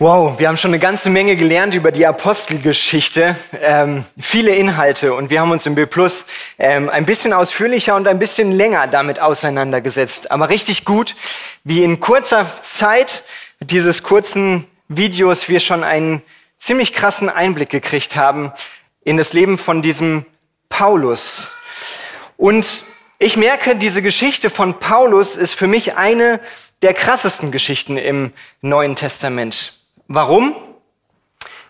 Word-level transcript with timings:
Wow, 0.00 0.38
wir 0.38 0.46
haben 0.46 0.56
schon 0.56 0.70
eine 0.70 0.78
ganze 0.78 1.10
Menge 1.10 1.34
gelernt 1.34 1.74
über 1.74 1.90
die 1.90 2.06
Apostelgeschichte, 2.06 3.34
ähm, 3.60 4.04
viele 4.16 4.54
Inhalte 4.54 5.12
und 5.12 5.28
wir 5.28 5.40
haben 5.40 5.50
uns 5.50 5.66
im 5.66 5.74
B 5.74 5.86
Plus 5.86 6.24
ähm, 6.56 6.88
ein 6.88 7.04
bisschen 7.04 7.32
ausführlicher 7.32 7.96
und 7.96 8.06
ein 8.06 8.20
bisschen 8.20 8.52
länger 8.52 8.86
damit 8.86 9.18
auseinandergesetzt. 9.18 10.30
Aber 10.30 10.50
richtig 10.50 10.84
gut, 10.84 11.16
wie 11.64 11.82
in 11.82 11.98
kurzer 11.98 12.46
Zeit 12.62 13.24
dieses 13.58 14.04
kurzen 14.04 14.68
Videos 14.86 15.48
wir 15.48 15.58
schon 15.58 15.82
einen 15.82 16.22
ziemlich 16.58 16.92
krassen 16.92 17.28
Einblick 17.28 17.68
gekriegt 17.70 18.14
haben 18.14 18.52
in 19.02 19.16
das 19.16 19.32
Leben 19.32 19.58
von 19.58 19.82
diesem 19.82 20.26
Paulus. 20.68 21.50
Und 22.36 22.84
ich 23.18 23.36
merke, 23.36 23.74
diese 23.74 24.00
Geschichte 24.00 24.48
von 24.48 24.78
Paulus 24.78 25.34
ist 25.34 25.54
für 25.54 25.66
mich 25.66 25.96
eine 25.96 26.38
der 26.82 26.94
krassesten 26.94 27.50
Geschichten 27.50 27.96
im 27.96 28.32
Neuen 28.60 28.94
Testament. 28.94 29.72
Warum? 30.08 30.56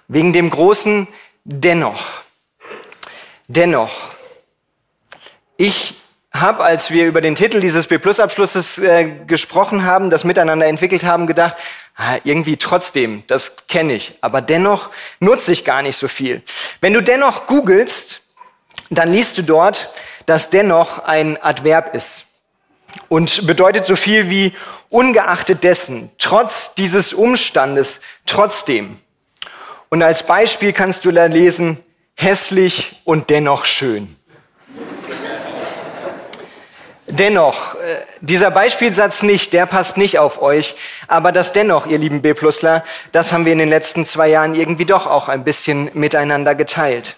Wegen 0.06 0.32
dem 0.32 0.48
großen 0.48 1.08
Dennoch. 1.44 2.22
Dennoch. 3.48 3.96
Ich 5.56 6.00
habe, 6.32 6.62
als 6.62 6.92
wir 6.92 7.06
über 7.06 7.20
den 7.20 7.34
Titel 7.34 7.58
dieses 7.58 7.88
B-Plus-Abschlusses 7.88 8.78
äh, 8.78 9.10
gesprochen 9.26 9.82
haben, 9.82 10.08
das 10.08 10.22
miteinander 10.22 10.66
entwickelt 10.66 11.02
haben, 11.02 11.26
gedacht, 11.26 11.56
ah, 11.96 12.18
irgendwie 12.22 12.56
trotzdem, 12.56 13.24
das 13.26 13.66
kenne 13.66 13.94
ich, 13.94 14.16
aber 14.20 14.40
dennoch 14.40 14.90
nutze 15.18 15.50
ich 15.50 15.64
gar 15.64 15.82
nicht 15.82 15.96
so 15.96 16.06
viel. 16.06 16.42
Wenn 16.80 16.92
du 16.92 17.02
dennoch 17.02 17.48
googelst, 17.48 18.20
dann 18.90 19.12
liest 19.12 19.36
du 19.38 19.42
dort, 19.42 19.92
dass 20.26 20.50
dennoch 20.50 21.00
ein 21.00 21.42
Adverb 21.42 21.92
ist 21.92 22.28
und 23.08 23.46
bedeutet 23.46 23.86
so 23.86 23.96
viel 23.96 24.30
wie 24.30 24.52
ungeachtet 24.88 25.64
dessen, 25.64 26.10
trotz 26.18 26.74
dieses 26.74 27.12
Umstandes, 27.12 28.00
trotzdem. 28.26 28.98
Und 29.88 30.02
als 30.02 30.24
Beispiel 30.26 30.72
kannst 30.72 31.04
du 31.04 31.10
da 31.10 31.26
lesen, 31.26 31.78
hässlich 32.14 33.00
und 33.04 33.30
dennoch 33.30 33.64
schön. 33.64 34.14
dennoch, 37.10 37.74
äh, 37.74 37.78
dieser 38.20 38.50
Beispielsatz 38.50 39.22
nicht, 39.22 39.52
der 39.52 39.66
passt 39.66 39.96
nicht 39.96 40.18
auf 40.18 40.40
euch, 40.40 40.74
aber 41.06 41.32
das 41.32 41.52
dennoch, 41.52 41.86
ihr 41.86 41.98
lieben 41.98 42.22
B-Plusler, 42.22 42.84
das 43.12 43.32
haben 43.32 43.44
wir 43.44 43.52
in 43.52 43.58
den 43.58 43.68
letzten 43.68 44.04
zwei 44.04 44.28
Jahren 44.28 44.54
irgendwie 44.54 44.84
doch 44.84 45.06
auch 45.06 45.28
ein 45.28 45.44
bisschen 45.44 45.90
miteinander 45.94 46.54
geteilt. 46.54 47.16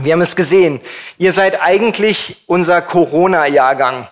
Wir 0.00 0.12
haben 0.12 0.20
es 0.20 0.36
gesehen, 0.36 0.80
ihr 1.18 1.32
seid 1.32 1.60
eigentlich 1.60 2.42
unser 2.46 2.80
Corona-Jahrgang. 2.82 4.06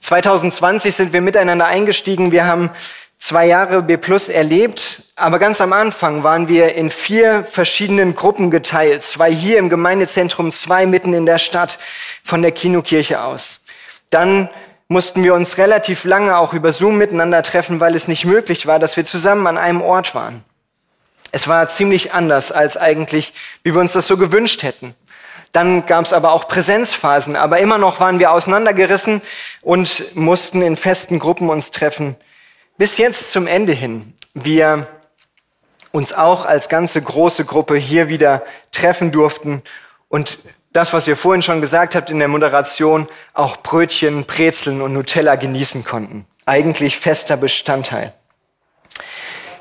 2020 0.00 0.94
sind 0.94 1.12
wir 1.12 1.20
miteinander 1.20 1.66
eingestiegen. 1.66 2.32
Wir 2.32 2.46
haben 2.46 2.70
zwei 3.18 3.46
Jahre 3.46 3.82
B 3.82 3.96
Plus 3.96 4.28
erlebt, 4.28 5.02
aber 5.16 5.38
ganz 5.38 5.60
am 5.60 5.72
Anfang 5.72 6.22
waren 6.22 6.48
wir 6.48 6.74
in 6.74 6.90
vier 6.90 7.44
verschiedenen 7.44 8.14
Gruppen 8.14 8.50
geteilt. 8.50 9.02
Zwei 9.02 9.32
hier 9.32 9.58
im 9.58 9.68
Gemeindezentrum, 9.68 10.52
zwei 10.52 10.86
mitten 10.86 11.14
in 11.14 11.26
der 11.26 11.38
Stadt 11.38 11.78
von 12.22 12.42
der 12.42 12.52
Kinokirche 12.52 13.22
aus. 13.22 13.60
Dann 14.10 14.48
mussten 14.88 15.24
wir 15.24 15.34
uns 15.34 15.58
relativ 15.58 16.04
lange 16.04 16.36
auch 16.36 16.52
über 16.52 16.72
Zoom 16.72 16.98
miteinander 16.98 17.42
treffen, 17.42 17.80
weil 17.80 17.94
es 17.94 18.08
nicht 18.08 18.24
möglich 18.24 18.66
war, 18.66 18.78
dass 18.78 18.96
wir 18.96 19.04
zusammen 19.04 19.46
an 19.46 19.58
einem 19.58 19.82
Ort 19.82 20.14
waren. 20.14 20.44
Es 21.32 21.48
war 21.48 21.68
ziemlich 21.68 22.12
anders 22.12 22.52
als 22.52 22.76
eigentlich, 22.76 23.32
wie 23.62 23.74
wir 23.74 23.80
uns 23.80 23.92
das 23.92 24.06
so 24.06 24.16
gewünscht 24.16 24.62
hätten. 24.62 24.94
Dann 25.52 25.86
gab 25.86 26.04
es 26.04 26.12
aber 26.12 26.32
auch 26.32 26.48
Präsenzphasen, 26.48 27.36
aber 27.36 27.58
immer 27.58 27.78
noch 27.78 28.00
waren 28.00 28.18
wir 28.18 28.32
auseinandergerissen 28.32 29.22
und 29.62 30.14
mussten 30.14 30.62
in 30.62 30.76
festen 30.76 31.18
Gruppen 31.18 31.48
uns 31.48 31.70
treffen. 31.70 32.16
Bis 32.78 32.98
jetzt 32.98 33.32
zum 33.32 33.46
Ende 33.46 33.72
hin. 33.72 34.12
Wir 34.34 34.86
uns 35.92 36.12
auch 36.12 36.44
als 36.44 36.68
ganze 36.68 37.00
große 37.00 37.46
Gruppe 37.46 37.76
hier 37.76 38.08
wieder 38.08 38.42
treffen 38.70 39.12
durften 39.12 39.62
und 40.08 40.38
das, 40.76 40.92
was 40.92 41.08
ihr 41.08 41.16
vorhin 41.16 41.40
schon 41.40 41.62
gesagt 41.62 41.94
habt 41.94 42.10
in 42.10 42.18
der 42.18 42.28
Moderation, 42.28 43.08
auch 43.32 43.56
Brötchen, 43.56 44.26
Brezeln 44.26 44.82
und 44.82 44.92
Nutella 44.92 45.36
genießen 45.36 45.84
konnten. 45.84 46.26
Eigentlich 46.44 46.98
fester 46.98 47.38
Bestandteil. 47.38 48.12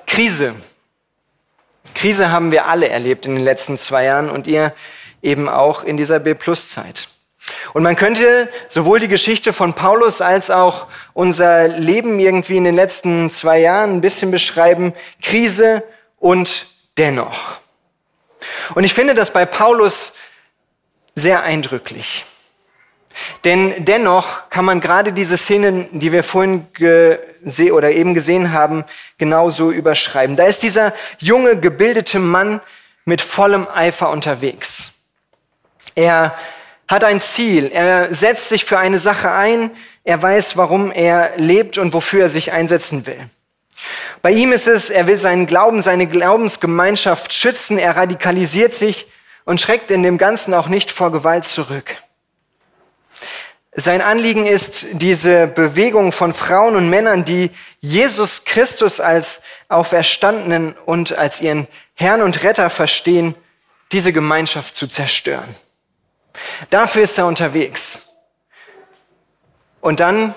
Krise. 0.05 0.55
Krise 1.93 2.31
haben 2.31 2.51
wir 2.51 2.65
alle 2.65 2.89
erlebt 2.89 3.25
in 3.25 3.35
den 3.35 3.45
letzten 3.45 3.77
zwei 3.77 4.03
Jahren 4.03 4.29
und 4.29 4.45
ihr 4.45 4.73
eben 5.25 5.49
auch 5.49 5.83
in 5.83 5.97
dieser 5.97 6.19
B-Plus-Zeit. 6.19 7.07
Und 7.73 7.83
man 7.83 7.95
könnte 7.95 8.49
sowohl 8.69 8.99
die 8.99 9.07
Geschichte 9.07 9.53
von 9.53 9.73
Paulus 9.73 10.21
als 10.21 10.49
auch 10.49 10.87
unser 11.13 11.67
Leben 11.67 12.19
irgendwie 12.19 12.57
in 12.57 12.63
den 12.63 12.75
letzten 12.75 13.29
zwei 13.29 13.59
Jahren 13.59 13.91
ein 13.93 14.01
bisschen 14.01 14.31
beschreiben, 14.31 14.93
Krise 15.21 15.83
und 16.17 16.67
dennoch. 16.97 17.57
Und 18.73 18.83
ich 18.83 18.93
finde 18.93 19.13
das 19.13 19.31
bei 19.31 19.45
Paulus 19.45 20.13
sehr 21.13 21.43
eindrücklich. 21.43 22.25
Denn 23.45 23.85
dennoch 23.85 24.49
kann 24.49 24.65
man 24.65 24.81
gerade 24.81 25.13
diese 25.13 25.37
Szenen, 25.37 25.99
die 25.99 26.11
wir 26.11 26.23
vorhin 26.23 26.67
gesehen 26.73 27.71
oder 27.71 27.91
eben 27.91 28.13
gesehen 28.13 28.51
haben, 28.51 28.83
genauso 29.17 29.71
überschreiben. 29.71 30.35
Da 30.35 30.45
ist 30.45 30.63
dieser 30.63 30.93
junge, 31.19 31.57
gebildete 31.57 32.19
Mann 32.19 32.59
mit 33.05 33.21
vollem 33.21 33.67
Eifer 33.67 34.09
unterwegs. 34.09 34.84
Er 35.95 36.35
hat 36.87 37.03
ein 37.03 37.21
Ziel. 37.21 37.71
Er 37.73 38.13
setzt 38.13 38.49
sich 38.49 38.65
für 38.65 38.77
eine 38.77 38.99
Sache 38.99 39.31
ein. 39.31 39.71
Er 40.03 40.21
weiß, 40.21 40.55
warum 40.57 40.91
er 40.91 41.37
lebt 41.37 41.77
und 41.77 41.93
wofür 41.93 42.23
er 42.23 42.29
sich 42.29 42.51
einsetzen 42.51 43.07
will. 43.07 43.29
Bei 44.21 44.31
ihm 44.31 44.51
ist 44.51 44.67
es, 44.67 44.89
er 44.89 45.07
will 45.07 45.17
seinen 45.17 45.47
Glauben, 45.47 45.81
seine 45.81 46.07
Glaubensgemeinschaft 46.07 47.33
schützen. 47.33 47.77
Er 47.77 47.95
radikalisiert 47.95 48.73
sich 48.73 49.07
und 49.45 49.61
schreckt 49.61 49.91
in 49.91 50.03
dem 50.03 50.17
Ganzen 50.17 50.53
auch 50.53 50.67
nicht 50.67 50.91
vor 50.91 51.11
Gewalt 51.11 51.45
zurück. 51.45 51.95
Sein 53.77 54.01
Anliegen 54.01 54.45
ist 54.45 54.85
diese 54.93 55.47
Bewegung 55.47 56.13
von 56.13 56.33
Frauen 56.33 56.75
und 56.75 56.89
Männern, 56.89 57.25
die 57.25 57.51
Jesus 57.81 58.45
Christus 58.45 59.01
als 59.01 59.41
Auferstandenen 59.67 60.75
und 60.85 61.17
als 61.17 61.41
ihren 61.41 61.67
Herrn 61.93 62.21
und 62.21 62.41
Retter 62.43 62.69
verstehen, 62.69 63.35
diese 63.91 64.13
Gemeinschaft 64.13 64.75
zu 64.75 64.87
zerstören. 64.87 65.53
Dafür 66.69 67.03
ist 67.03 67.17
er 67.17 67.27
unterwegs. 67.27 68.01
Und 69.81 69.99
dann 69.99 70.33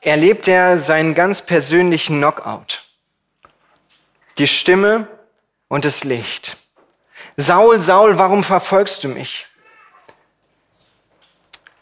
erlebt 0.00 0.48
er 0.48 0.78
seinen 0.78 1.14
ganz 1.14 1.42
persönlichen 1.42 2.18
Knockout. 2.18 2.80
Die 4.38 4.48
Stimme 4.48 5.06
und 5.68 5.84
das 5.84 6.04
Licht. 6.04 6.56
Saul, 7.36 7.80
Saul, 7.80 8.18
warum 8.18 8.42
verfolgst 8.42 9.04
du 9.04 9.08
mich? 9.08 9.46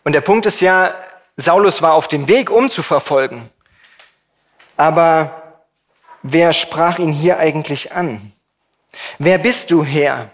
Und 0.04 0.12
der 0.12 0.20
Punkt 0.20 0.46
ist 0.46 0.60
ja, 0.60 0.94
Saulus 1.36 1.82
war 1.82 1.94
auf 1.94 2.08
dem 2.08 2.28
Weg, 2.28 2.50
um 2.50 2.70
zu 2.70 2.82
verfolgen. 2.82 3.50
Aber 4.76 5.62
wer 6.22 6.52
sprach 6.52 6.98
ihn 6.98 7.12
hier 7.12 7.38
eigentlich 7.38 7.92
an? 7.92 8.32
Wer 9.18 9.38
bist 9.38 9.70
du, 9.70 9.84
Herr? 9.84 10.30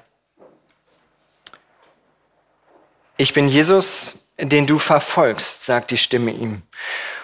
Ich 3.17 3.33
bin 3.33 3.49
Jesus, 3.49 4.15
den 4.39 4.67
du 4.67 4.79
verfolgst, 4.79 5.65
sagt 5.65 5.93
die 5.93 5.99
Stimme 5.99 6.33
ihm. 6.33 6.63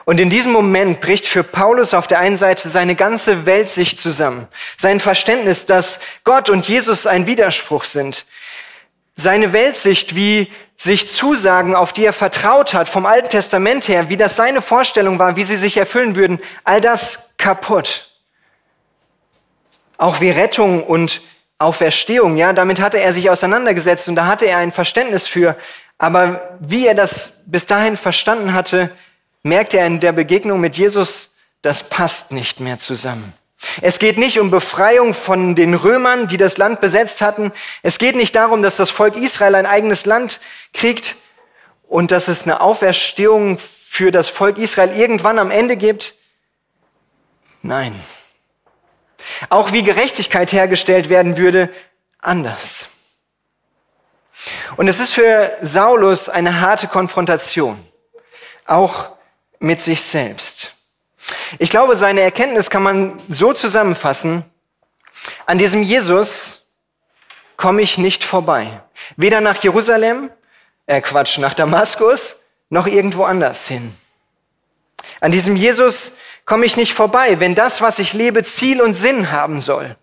Und 0.05 0.21
in 0.21 0.31
diesem 0.31 0.53
Moment 0.53 1.01
bricht 1.01 1.27
für 1.27 1.43
Paulus 1.43 1.95
auf 1.95 2.07
der 2.07 2.21
einen 2.21 2.37
Seite 2.37 2.69
seine 2.69 2.95
ganze 2.95 3.45
Weltsicht 3.45 3.99
zusammen. 3.99 4.47
Sein 4.77 5.01
Verständnis, 5.01 5.67
dass 5.67 5.99
Gott 6.23 6.49
und 6.49 6.69
Jesus 6.69 7.07
ein 7.07 7.27
Widerspruch 7.27 7.85
sind. 7.85 8.25
Seine 9.17 9.53
Weltsicht, 9.53 10.15
wie 10.15 10.51
sich 10.77 11.09
Zusagen, 11.09 11.75
auf 11.75 11.93
die 11.93 12.05
er 12.05 12.13
vertraut 12.13 12.73
hat, 12.73 12.89
vom 12.89 13.05
Alten 13.05 13.29
Testament 13.29 13.89
her, 13.89 14.09
wie 14.09 14.17
das 14.17 14.37
seine 14.37 14.63
Vorstellung 14.63 15.19
war, 15.19 15.37
wie 15.37 15.45
sie 15.45 15.57
sich 15.57 15.77
erfüllen 15.77 16.15
würden, 16.15 16.41
all 16.65 16.81
das 16.81 17.35
kaputt. 17.37 18.11
Auch 19.99 20.21
wie 20.21 20.31
Rettung 20.31 20.85
und 20.85 21.21
Auferstehung, 21.61 22.37
ja, 22.37 22.53
damit 22.53 22.81
hatte 22.81 22.99
er 22.99 23.13
sich 23.13 23.31
auseinandergesetzt 23.31 24.09
und 24.09 24.17
da 24.17 24.27
hatte 24.27 24.47
er 24.47 24.59
ein 24.59 24.73
Verständnis 24.73 25.27
für. 25.27 25.57
Aber 25.99 26.57
wie 26.61 26.87
er 26.87 26.95
das 26.95 27.43
bis 27.47 27.67
dahin 27.67 27.99
verstanden 27.99 28.55
hatte, 28.55 28.91
merkte 29.43 29.79
er 29.79 29.87
in 29.87 30.01
der 30.01 30.13
Begegnung 30.13 30.61
mit 30.61 30.77
Jesus, 30.77 31.33
das 31.61 31.83
passt 31.83 32.33
nicht 32.33 32.61
mehr 32.61 32.79
zusammen. 32.79 33.35
Es 33.83 33.99
geht 33.99 34.17
nicht 34.17 34.41
um 34.41 34.51
Befreiung 34.51 35.13
von 35.13 35.55
den 35.55 35.75
Römern, 35.75 36.29
die 36.29 36.39
das 36.39 36.57
Land 36.57 36.81
besetzt 36.81 37.21
hatten. 37.21 37.53
Es 37.83 37.99
geht 37.99 38.17
nicht 38.17 38.35
darum, 38.35 38.63
dass 38.63 38.77
das 38.77 38.89
Volk 38.89 39.17
Israel 39.17 39.55
ein 39.55 39.67
eigenes 39.67 40.07
Land 40.07 40.41
kriegt 40.73 41.17
und 41.87 42.11
dass 42.11 42.29
es 42.29 42.45
eine 42.45 42.63
Auferstehung 42.63 43.59
für 43.59 44.11
das 44.11 44.31
Volk 44.31 44.57
Israel 44.57 44.97
irgendwann 44.97 45.39
am 45.39 45.51
Ende 45.51 45.77
gibt. 45.77 46.15
Nein. 47.61 47.95
Auch 49.49 49.73
wie 49.73 49.83
Gerechtigkeit 49.83 50.53
hergestellt 50.53 51.09
werden 51.09 51.37
würde, 51.37 51.71
anders. 52.21 52.89
Und 54.77 54.89
es 54.89 55.01
ist 55.01 55.13
für 55.13 55.57
Saulus 55.63 56.29
eine 56.29 56.61
harte 56.61 56.89
Konfrontation, 56.89 57.79
auch 58.67 59.11
mit 59.59 59.81
sich 59.81 60.03
selbst. 60.03 60.73
Ich 61.59 61.71
glaube, 61.71 61.97
seine 61.97 62.23
Erkenntnis 62.23 62.71
kann 62.71 62.83
man 62.83 63.21
so 63.29 63.53
zusammenfassen, 63.53 64.45
An 65.47 65.59
diesem 65.59 65.83
Jesus 65.83 66.63
komme 67.57 67.83
ich 67.83 67.99
nicht 67.99 68.25
vorbei. 68.25 68.81
Weder 69.17 69.41
nach 69.41 69.63
Jerusalem, 69.63 70.31
äh 70.87 71.01
Quatsch, 71.01 71.39
nach 71.39 71.55
Damaskus, 71.55 72.37
noch 72.71 72.87
irgendwo 72.87 73.25
anders 73.25 73.69
hin. 73.69 73.95
An 75.21 75.33
diesem 75.33 75.57
Jesus 75.57 76.13
komme 76.45 76.67
ich 76.67 76.77
nicht 76.77 76.95
vorbei, 76.95 77.41
wenn 77.41 77.55
das, 77.55 77.81
was 77.81 77.99
ich 77.99 78.13
lebe, 78.13 78.43
Ziel 78.43 78.81
und 78.81 78.95
Sinn 78.95 79.31
haben 79.31 79.61
soll. 79.61 79.97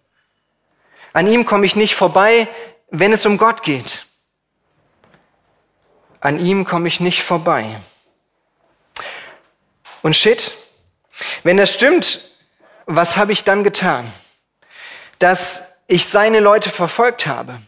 An 1.13 1.27
ihm 1.27 1.45
komme 1.45 1.65
ich 1.65 1.75
nicht 1.75 1.95
vorbei, 1.95 2.47
wenn 2.89 3.11
es 3.11 3.25
um 3.25 3.37
Gott 3.37 3.63
geht. 3.63 4.05
An 6.19 6.39
ihm 6.39 6.65
komme 6.65 6.87
ich 6.87 6.99
nicht 6.99 7.23
vorbei. 7.23 7.79
Und 10.01 10.15
shit, 10.15 10.51
wenn 11.43 11.57
das 11.57 11.73
stimmt, 11.73 12.21
was 12.85 13.17
habe 13.17 13.31
ich 13.31 13.43
dann 13.43 13.63
getan? 13.63 14.11
Dass 15.19 15.77
ich 15.87 16.05
seine 16.05 16.39
Leute 16.39 16.69
verfolgt 16.69 17.27
habe, 17.27 17.59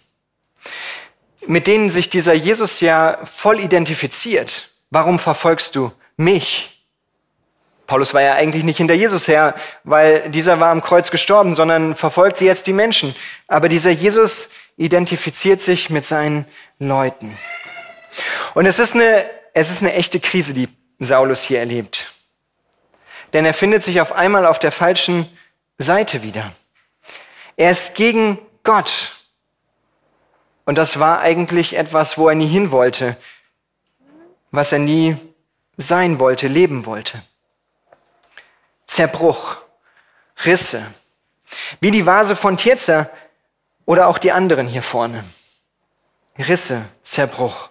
mit 1.47 1.67
denen 1.67 1.89
sich 1.89 2.09
dieser 2.09 2.33
Jesus 2.33 2.79
ja 2.79 3.19
voll 3.23 3.59
identifiziert. 3.59 4.69
Warum 4.89 5.19
verfolgst 5.19 5.75
du 5.75 5.91
mich? 6.17 6.78
Paulus 7.89 8.13
war 8.13 8.21
ja 8.21 8.35
eigentlich 8.35 8.63
nicht 8.63 8.77
hinter 8.77 8.93
Jesus 8.93 9.27
her, 9.27 9.55
weil 9.83 10.29
dieser 10.29 10.59
war 10.59 10.69
am 10.69 10.83
Kreuz 10.83 11.09
gestorben, 11.09 11.55
sondern 11.55 11.95
verfolgte 11.95 12.45
jetzt 12.45 12.67
die 12.67 12.73
Menschen. 12.73 13.15
Aber 13.47 13.67
dieser 13.67 13.89
Jesus 13.89 14.49
identifiziert 14.77 15.63
sich 15.63 15.89
mit 15.89 16.05
seinen 16.05 16.45
Leuten. 16.77 17.35
Und 18.53 18.67
es 18.67 18.77
ist 18.77 18.93
eine, 18.93 19.25
es 19.55 19.71
ist 19.71 19.81
eine 19.81 19.95
echte 19.95 20.19
Krise, 20.19 20.53
die 20.53 20.69
Saulus 20.99 21.41
hier 21.41 21.57
erlebt. 21.57 22.13
Denn 23.33 23.43
er 23.43 23.55
findet 23.55 23.81
sich 23.81 23.99
auf 24.01 24.11
einmal 24.11 24.45
auf 24.45 24.59
der 24.59 24.71
falschen 24.71 25.27
Seite 25.79 26.21
wieder. 26.21 26.51
Er 27.57 27.71
ist 27.71 27.95
gegen 27.95 28.37
Gott. 28.63 29.13
Und 30.63 30.77
das 30.77 30.99
war 30.99 31.21
eigentlich 31.21 31.75
etwas, 31.75 32.19
wo 32.19 32.29
er 32.29 32.35
nie 32.35 32.45
hin 32.45 32.69
wollte, 32.69 33.17
was 34.51 34.71
er 34.71 34.79
nie 34.79 35.17
sein 35.77 36.19
wollte, 36.19 36.47
leben 36.47 36.85
wollte. 36.85 37.23
Zerbruch, 38.89 39.57
Risse, 40.45 40.83
wie 41.79 41.91
die 41.91 42.07
Vase 42.07 42.35
von 42.35 42.57
Tierzer 42.57 43.07
oder 43.85 44.07
auch 44.07 44.17
die 44.17 44.31
anderen 44.31 44.67
hier 44.67 44.81
vorne. 44.81 45.23
Risse, 46.39 46.83
Zerbruch. 47.03 47.69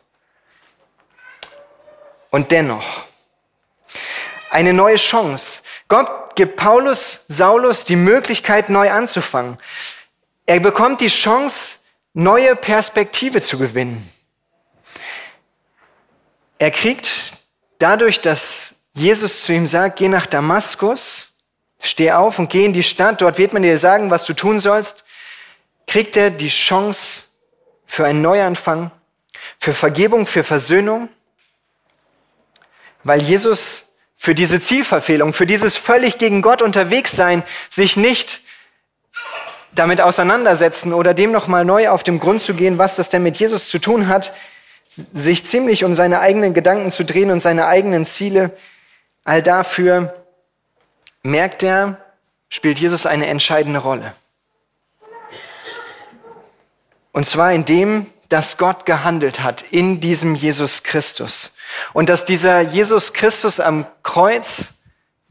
Und 2.31 2.53
dennoch 2.53 3.05
eine 4.51 4.73
neue 4.73 4.95
Chance. 4.95 5.63
Gott 5.89 6.37
gibt 6.37 6.55
Paulus, 6.55 7.25
Saulus 7.27 7.83
die 7.83 7.97
Möglichkeit, 7.97 8.71
neu 8.71 8.89
anzufangen. 8.89 9.59
Er 10.47 10.61
bekommt 10.61 11.01
die 11.01 11.09
Chance, 11.09 11.81
neue 12.15 12.55
Perspektive 12.55 13.43
zu 13.43 13.59
gewinnen. 13.59 14.09
Er 16.61 16.71
kriegt 16.71 17.33
dadurch, 17.81 18.21
dass 18.21 18.78
Jesus 18.95 19.43
zu 19.43 19.53
ihm 19.53 19.67
sagt, 19.67 19.99
geh 19.99 20.09
nach 20.09 20.27
Damaskus, 20.27 21.29
steh 21.81 22.13
auf 22.13 22.39
und 22.39 22.51
geh 22.51 22.65
in 22.65 22.73
die 22.73 22.83
Stadt, 22.83 23.21
dort 23.21 23.39
wird 23.39 23.53
man 23.53 23.63
dir 23.63 23.79
sagen, 23.79 24.11
was 24.11 24.25
du 24.25 24.35
tun 24.35 24.61
sollst, 24.61 25.05
kriegt 25.87 26.17
er 26.17 26.31
die 26.31 26.49
Chance 26.49 27.25
für 27.87 28.07
einen 28.07 28.23
Neuanfang, 28.23 28.91
für 29.59 29.73
Vergebung, 29.73 30.27
für 30.27 30.43
Versöhnung, 30.43 31.09
weil 33.05 33.23
Jesus 33.23 33.87
für 34.15 34.35
diese 34.35 34.61
Zielverfehlung, 34.61 35.33
für 35.33 35.47
dieses 35.47 35.77
völlig 35.77 36.19
gegen 36.19 36.43
Gott 36.43 36.61
unterwegs 36.61 37.13
sein, 37.13 37.45
sich 37.71 37.97
nicht 37.97 38.41
damit 39.73 40.01
auseinandersetzen 40.01 40.93
oder 40.93 41.15
dem 41.15 41.31
nochmal 41.31 41.65
neu 41.65 41.89
auf 41.89 42.03
den 42.03 42.19
Grund 42.19 42.41
zu 42.41 42.55
gehen, 42.55 42.79
was 42.79 42.97
das 42.97 43.09
denn 43.09 43.23
mit 43.23 43.37
Jesus 43.37 43.69
zu 43.69 43.79
tun 43.79 44.09
hat, 44.09 44.33
sich 44.89 45.45
ziemlich 45.47 45.85
um 45.85 45.95
seine 45.95 46.21
eigenen 46.21 46.53
Gedanken 46.53 46.91
zu 46.91 47.05
drehen 47.05 47.31
und 47.31 47.41
seine 47.41 47.67
eigenen 47.67 48.07
Ziele, 48.07 48.51
All 49.25 49.43
dafür 49.43 50.15
merkt 51.23 51.63
er, 51.63 51.99
spielt 52.49 52.79
Jesus 52.79 53.07
eine 53.07 53.27
entscheidende 53.27 53.81
Rolle. 53.81 54.15
Und 57.13 57.27
zwar 57.27 57.53
in 57.53 57.65
dem, 57.65 58.07
dass 58.29 58.59
Gott 58.59 58.87
gehandelt 58.87 59.41
hat 59.41 59.63
in 59.71 60.01
diesem 60.01 60.35
Jesus 60.35 60.83
Christus. 60.83 61.53
Und 61.93 62.09
dass 62.09 62.25
dieser 62.25 62.61
Jesus 62.61 63.13
Christus 63.13 63.61
am 63.61 63.87
Kreuz 64.03 64.75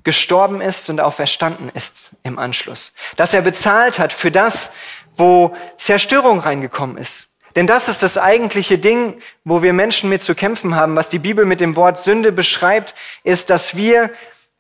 gestorben 0.04 0.62
ist 0.62 0.90
und 0.90 1.00
auferstanden 1.00 1.70
ist 1.70 2.10
im 2.24 2.40
Anschluss. 2.40 2.94
Dass 3.18 3.34
er 3.34 3.42
bezahlt 3.42 4.00
hat 4.00 4.14
für 4.14 4.32
das, 4.32 4.72
wo 5.16 5.56
Zerstörung 5.76 6.40
reingekommen 6.40 6.98
ist. 6.98 7.27
Denn 7.58 7.66
das 7.66 7.90
ist 7.90 8.04
das 8.04 8.20
eigentliche 8.20 8.78
Ding, 8.78 9.20
wo 9.44 9.64
wir 9.64 9.74
Menschen 9.74 10.12
mit 10.12 10.22
zu 10.22 10.36
kämpfen 10.36 10.76
haben. 10.76 10.96
Was 10.96 11.10
die 11.10 11.18
Bibel 11.18 11.44
mit 11.44 11.60
dem 11.60 11.76
Wort 11.76 11.98
Sünde 12.00 12.32
beschreibt, 12.32 12.94
ist, 13.24 13.50
dass 13.50 13.76
wir 13.76 14.12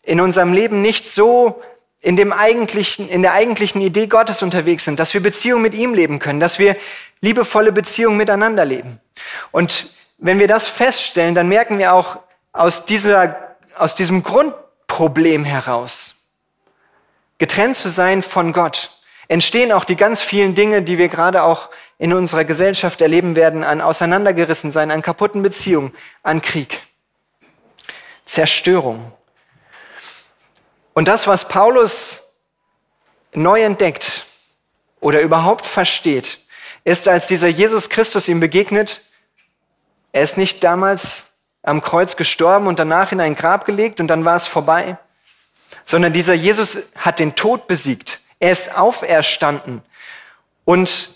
in 0.01 0.19
unserem 0.19 0.51
Leben 0.51 0.81
nicht 0.81 1.07
so 1.07 1.61
in 2.01 2.15
dem 2.15 2.33
eigentlichen, 2.33 3.07
in 3.07 3.21
der 3.21 3.33
eigentlichen 3.33 3.81
Idee 3.81 4.07
Gottes 4.07 4.41
unterwegs 4.41 4.83
sind, 4.83 4.99
dass 4.99 5.13
wir 5.13 5.21
Beziehungen 5.21 5.61
mit 5.61 5.75
ihm 5.75 5.93
leben 5.93 6.17
können, 6.17 6.39
dass 6.39 6.57
wir 6.57 6.75
liebevolle 7.21 7.71
Beziehungen 7.71 8.17
miteinander 8.17 8.65
leben. 8.65 8.99
Und 9.51 9.93
wenn 10.17 10.39
wir 10.39 10.47
das 10.47 10.67
feststellen, 10.67 11.35
dann 11.35 11.49
merken 11.49 11.77
wir 11.77 11.93
auch 11.93 12.17
aus 12.51 12.87
dieser, 12.87 13.55
aus 13.77 13.93
diesem 13.93 14.23
Grundproblem 14.23 15.43
heraus, 15.43 16.15
getrennt 17.37 17.77
zu 17.77 17.89
sein 17.89 18.23
von 18.23 18.53
Gott, 18.53 18.96
entstehen 19.27 19.71
auch 19.71 19.83
die 19.83 19.95
ganz 19.95 20.21
vielen 20.21 20.55
Dinge, 20.55 20.81
die 20.81 20.97
wir 20.97 21.09
gerade 21.09 21.43
auch 21.43 21.69
in 21.97 22.13
unserer 22.13 22.45
Gesellschaft 22.45 23.01
erleben 23.01 23.35
werden, 23.35 23.63
an 23.63 23.81
auseinandergerissen 23.81 24.71
sein, 24.71 24.91
an 24.91 25.01
kaputten 25.01 25.41
Beziehungen, 25.41 25.93
an 26.23 26.41
Krieg. 26.41 26.81
Zerstörung. 28.25 29.11
Und 30.93 31.07
das, 31.07 31.27
was 31.27 31.47
Paulus 31.47 32.23
neu 33.33 33.61
entdeckt 33.61 34.25
oder 34.99 35.21
überhaupt 35.21 35.65
versteht, 35.65 36.39
ist, 36.83 37.07
als 37.07 37.27
dieser 37.27 37.47
Jesus 37.47 37.89
Christus 37.89 38.27
ihm 38.27 38.39
begegnet, 38.39 39.01
er 40.11 40.23
ist 40.23 40.37
nicht 40.37 40.63
damals 40.63 41.31
am 41.63 41.81
Kreuz 41.81 42.15
gestorben 42.15 42.67
und 42.67 42.79
danach 42.79 43.11
in 43.11 43.21
ein 43.21 43.35
Grab 43.35 43.65
gelegt 43.65 43.99
und 43.99 44.07
dann 44.07 44.23
war 44.25 44.35
es 44.35 44.47
vorbei, 44.47 44.97
sondern 45.85 46.13
dieser 46.13 46.33
Jesus 46.33 46.77
hat 46.95 47.19
den 47.19 47.35
Tod 47.35 47.67
besiegt. 47.67 48.19
Er 48.39 48.51
ist 48.51 48.75
auferstanden 48.77 49.81
und 50.65 51.09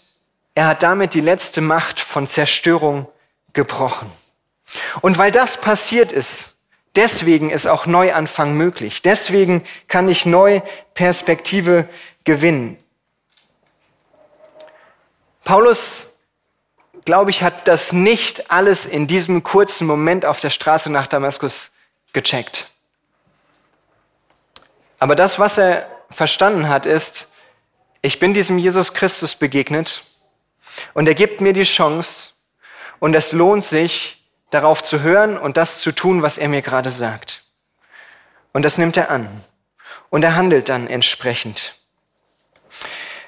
er 0.56 0.68
hat 0.68 0.84
damit 0.84 1.14
die 1.14 1.22
letzte 1.22 1.62
Macht 1.62 2.00
von 2.00 2.28
Zerstörung 2.28 3.08
gebrochen. 3.54 4.12
Und 5.02 5.18
weil 5.18 5.32
das 5.32 5.58
passiert 5.58 6.12
ist, 6.12 6.56
deswegen 6.96 7.50
ist 7.50 7.68
auch 7.68 7.86
Neuanfang 7.86 8.54
möglich. 8.56 9.02
Deswegen 9.02 9.64
kann 9.88 10.10
ich 10.10 10.26
neu 10.26 10.62
Perspektive 10.94 11.88
gewinnen. 12.24 12.78
Paulus, 15.44 16.08
glaube 17.06 17.32
ich, 17.32 17.44
hat 17.44 17.68
das 17.68 17.92
nicht 17.94 18.52
alles 18.52 18.86
in 18.86 19.08
diesem 19.08 19.44
kurzen 19.44 19.88
Moment 19.88 20.26
auf 20.26 20.40
der 20.40 20.50
Straße 20.50 20.92
nach 20.92 21.08
Damaskus 21.08 21.72
gecheckt. 22.14 22.70
Aber 25.00 25.16
das, 25.16 25.40
was 25.40 25.58
er 25.58 25.90
verstanden 26.12 26.70
hat, 26.70 26.86
ist, 26.86 27.30
ich 28.02 28.20
bin 28.20 28.34
diesem 28.34 28.58
Jesus 28.58 28.94
Christus 28.94 29.36
begegnet 29.36 30.02
und 30.94 31.08
er 31.08 31.16
gibt 31.16 31.42
mir 31.42 31.54
die 31.54 31.64
Chance 31.64 32.32
und 33.00 33.16
es 33.16 33.32
lohnt 33.32 33.64
sich, 33.64 34.18
darauf 34.52 34.84
zu 34.84 35.02
hören 35.02 35.38
und 35.38 35.58
das 35.58 35.80
zu 35.80 35.92
tun, 35.92 36.22
was 36.22 36.38
er 36.38 36.50
mir 36.50 36.62
gerade 36.62 36.90
sagt. 36.90 37.44
Und 38.54 38.64
das 38.64 38.78
nimmt 38.78 38.98
er 38.98 39.10
an 39.10 39.42
und 40.10 40.24
er 40.24 40.36
handelt 40.36 40.70
dann 40.70 40.88
entsprechend. 40.88 41.74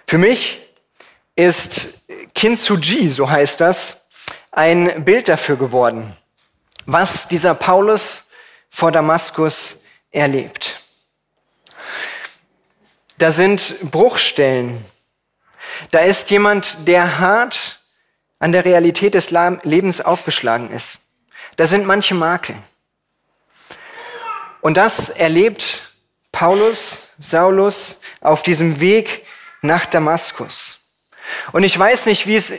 Für 0.06 0.18
mich 0.18 0.60
ist 1.36 2.02
Kintsugi, 2.36 3.10
so 3.10 3.30
heißt 3.30 3.60
das, 3.62 4.06
ein 4.52 5.04
Bild 5.06 5.30
dafür 5.30 5.56
geworden, 5.56 6.16
was 6.86 7.28
dieser 7.28 7.56
Paulus 7.56 8.26
vor 8.70 8.92
Damaskus 8.92 9.78
erlebt. 10.12 10.73
Da 13.24 13.32
sind 13.32 13.90
Bruchstellen. 13.90 14.84
Da 15.92 16.00
ist 16.00 16.30
jemand, 16.30 16.90
der 16.90 17.20
hart 17.20 17.80
an 18.38 18.52
der 18.52 18.66
Realität 18.66 19.14
des 19.14 19.32
Lebens 19.32 20.02
aufgeschlagen 20.02 20.70
ist. 20.72 21.00
Da 21.56 21.66
sind 21.66 21.86
manche 21.86 22.16
Makel. 22.16 22.58
Und 24.60 24.76
das 24.76 25.08
erlebt 25.08 25.94
Paulus, 26.34 26.98
Saulus 27.18 28.00
auf 28.20 28.44
diesem 28.44 28.82
Weg 28.82 29.26
nach 29.62 29.86
Damaskus. 29.86 30.80
Und 31.54 31.64
ich 31.64 31.80
weiß 31.80 32.08
nicht, 32.08 32.28
wie 32.28 32.36
es, 32.36 32.52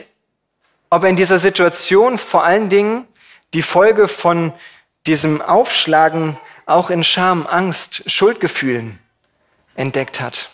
ob 0.89 1.03
er 1.03 1.09
in 1.09 1.15
dieser 1.15 1.37
Situation 1.37 2.17
vor 2.17 2.43
allen 2.43 2.69
Dingen 2.69 3.07
die 3.53 3.61
Folge 3.61 4.07
von 4.07 4.51
diesem 5.05 5.43
Aufschlagen 5.43 6.39
auch 6.65 6.89
in 6.89 7.03
Scham, 7.03 7.45
Angst, 7.45 8.09
Schuldgefühlen 8.09 8.97
entdeckt 9.75 10.19
hat. 10.19 10.49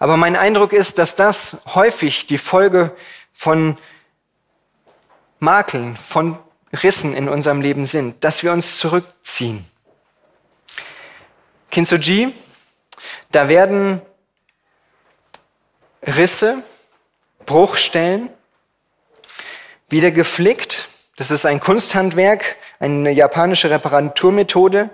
Aber 0.00 0.16
mein 0.16 0.34
Eindruck 0.34 0.72
ist, 0.72 0.96
dass 0.98 1.14
das 1.14 1.58
häufig 1.74 2.26
die 2.26 2.38
Folge 2.38 2.96
von 3.34 3.76
Makeln, 5.38 5.94
von 5.94 6.38
Rissen 6.72 7.14
in 7.14 7.28
unserem 7.28 7.60
Leben 7.60 7.84
sind, 7.84 8.24
dass 8.24 8.42
wir 8.42 8.52
uns 8.52 8.78
zurückziehen. 8.78 9.66
Kintsugi, 11.70 12.32
da 13.30 13.50
werden 13.50 14.00
Risse, 16.02 16.62
Bruchstellen 17.44 18.30
wieder 19.90 20.10
geflickt. 20.12 20.88
Das 21.16 21.30
ist 21.30 21.44
ein 21.44 21.60
Kunsthandwerk, 21.60 22.56
eine 22.78 23.10
japanische 23.10 23.68
Reparaturmethode. 23.68 24.88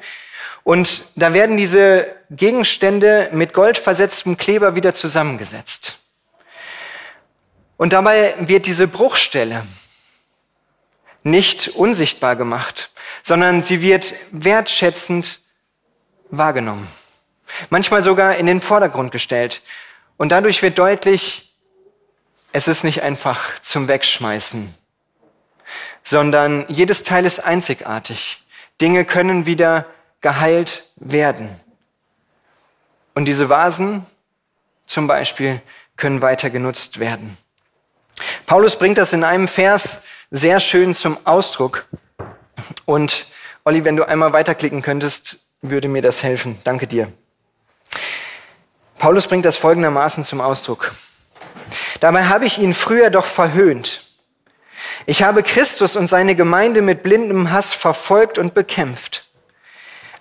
Und 0.66 1.12
da 1.14 1.32
werden 1.32 1.56
diese 1.56 2.12
Gegenstände 2.28 3.28
mit 3.30 3.54
goldversetztem 3.54 4.36
Kleber 4.36 4.74
wieder 4.74 4.92
zusammengesetzt. 4.92 5.94
Und 7.76 7.92
dabei 7.92 8.34
wird 8.40 8.66
diese 8.66 8.88
Bruchstelle 8.88 9.64
nicht 11.22 11.68
unsichtbar 11.68 12.34
gemacht, 12.34 12.90
sondern 13.22 13.62
sie 13.62 13.80
wird 13.80 14.12
wertschätzend 14.32 15.38
wahrgenommen. 16.30 16.88
Manchmal 17.70 18.02
sogar 18.02 18.34
in 18.34 18.46
den 18.46 18.60
Vordergrund 18.60 19.12
gestellt. 19.12 19.62
Und 20.16 20.30
dadurch 20.30 20.62
wird 20.62 20.80
deutlich, 20.80 21.54
es 22.50 22.66
ist 22.66 22.82
nicht 22.82 23.02
einfach 23.02 23.60
zum 23.60 23.86
Wegschmeißen, 23.86 24.74
sondern 26.02 26.64
jedes 26.66 27.04
Teil 27.04 27.24
ist 27.24 27.38
einzigartig. 27.38 28.44
Dinge 28.80 29.04
können 29.04 29.46
wieder 29.46 29.86
geheilt 30.20 30.90
werden. 30.96 31.48
Und 33.14 33.26
diese 33.26 33.48
Vasen 33.48 34.04
zum 34.86 35.06
Beispiel 35.06 35.60
können 35.96 36.22
weiter 36.22 36.50
genutzt 36.50 36.98
werden. 36.98 37.36
Paulus 38.46 38.78
bringt 38.78 38.98
das 38.98 39.12
in 39.12 39.24
einem 39.24 39.48
Vers 39.48 40.04
sehr 40.30 40.60
schön 40.60 40.94
zum 40.94 41.18
Ausdruck. 41.24 41.86
Und 42.84 43.26
Olli, 43.64 43.84
wenn 43.84 43.96
du 43.96 44.04
einmal 44.04 44.32
weiterklicken 44.32 44.82
könntest, 44.82 45.38
würde 45.62 45.88
mir 45.88 46.02
das 46.02 46.22
helfen. 46.22 46.58
Danke 46.64 46.86
dir. 46.86 47.12
Paulus 48.98 49.26
bringt 49.26 49.44
das 49.44 49.56
folgendermaßen 49.56 50.24
zum 50.24 50.40
Ausdruck. 50.40 50.92
Dabei 52.00 52.24
habe 52.24 52.44
ich 52.44 52.58
ihn 52.58 52.74
früher 52.74 53.10
doch 53.10 53.26
verhöhnt. 53.26 54.02
Ich 55.06 55.22
habe 55.22 55.42
Christus 55.42 55.96
und 55.96 56.06
seine 56.06 56.34
Gemeinde 56.34 56.82
mit 56.82 57.02
blindem 57.02 57.50
Hass 57.50 57.72
verfolgt 57.72 58.38
und 58.38 58.54
bekämpft. 58.54 59.25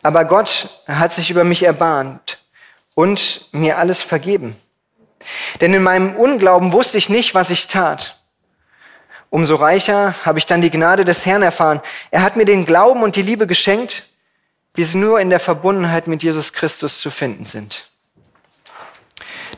Aber 0.05 0.23
Gott 0.23 0.69
hat 0.85 1.13
sich 1.13 1.31
über 1.31 1.43
mich 1.43 1.63
erbarmt 1.63 2.37
und 2.93 3.47
mir 3.51 3.79
alles 3.79 4.03
vergeben. 4.03 4.55
Denn 5.61 5.73
in 5.73 5.81
meinem 5.81 6.15
Unglauben 6.15 6.73
wusste 6.73 6.99
ich 6.99 7.09
nicht, 7.09 7.33
was 7.33 7.49
ich 7.49 7.65
tat. 7.65 8.19
Umso 9.31 9.55
reicher 9.55 10.13
habe 10.23 10.37
ich 10.37 10.45
dann 10.45 10.61
die 10.61 10.69
Gnade 10.69 11.05
des 11.05 11.25
Herrn 11.25 11.41
erfahren. 11.41 11.81
Er 12.11 12.21
hat 12.21 12.35
mir 12.35 12.45
den 12.45 12.67
Glauben 12.67 13.01
und 13.01 13.15
die 13.15 13.23
Liebe 13.23 13.47
geschenkt, 13.47 14.03
wie 14.75 14.83
sie 14.83 14.99
nur 14.99 15.19
in 15.19 15.31
der 15.31 15.39
Verbundenheit 15.39 16.05
mit 16.05 16.21
Jesus 16.21 16.53
Christus 16.53 17.01
zu 17.01 17.09
finden 17.09 17.47
sind. 17.47 17.85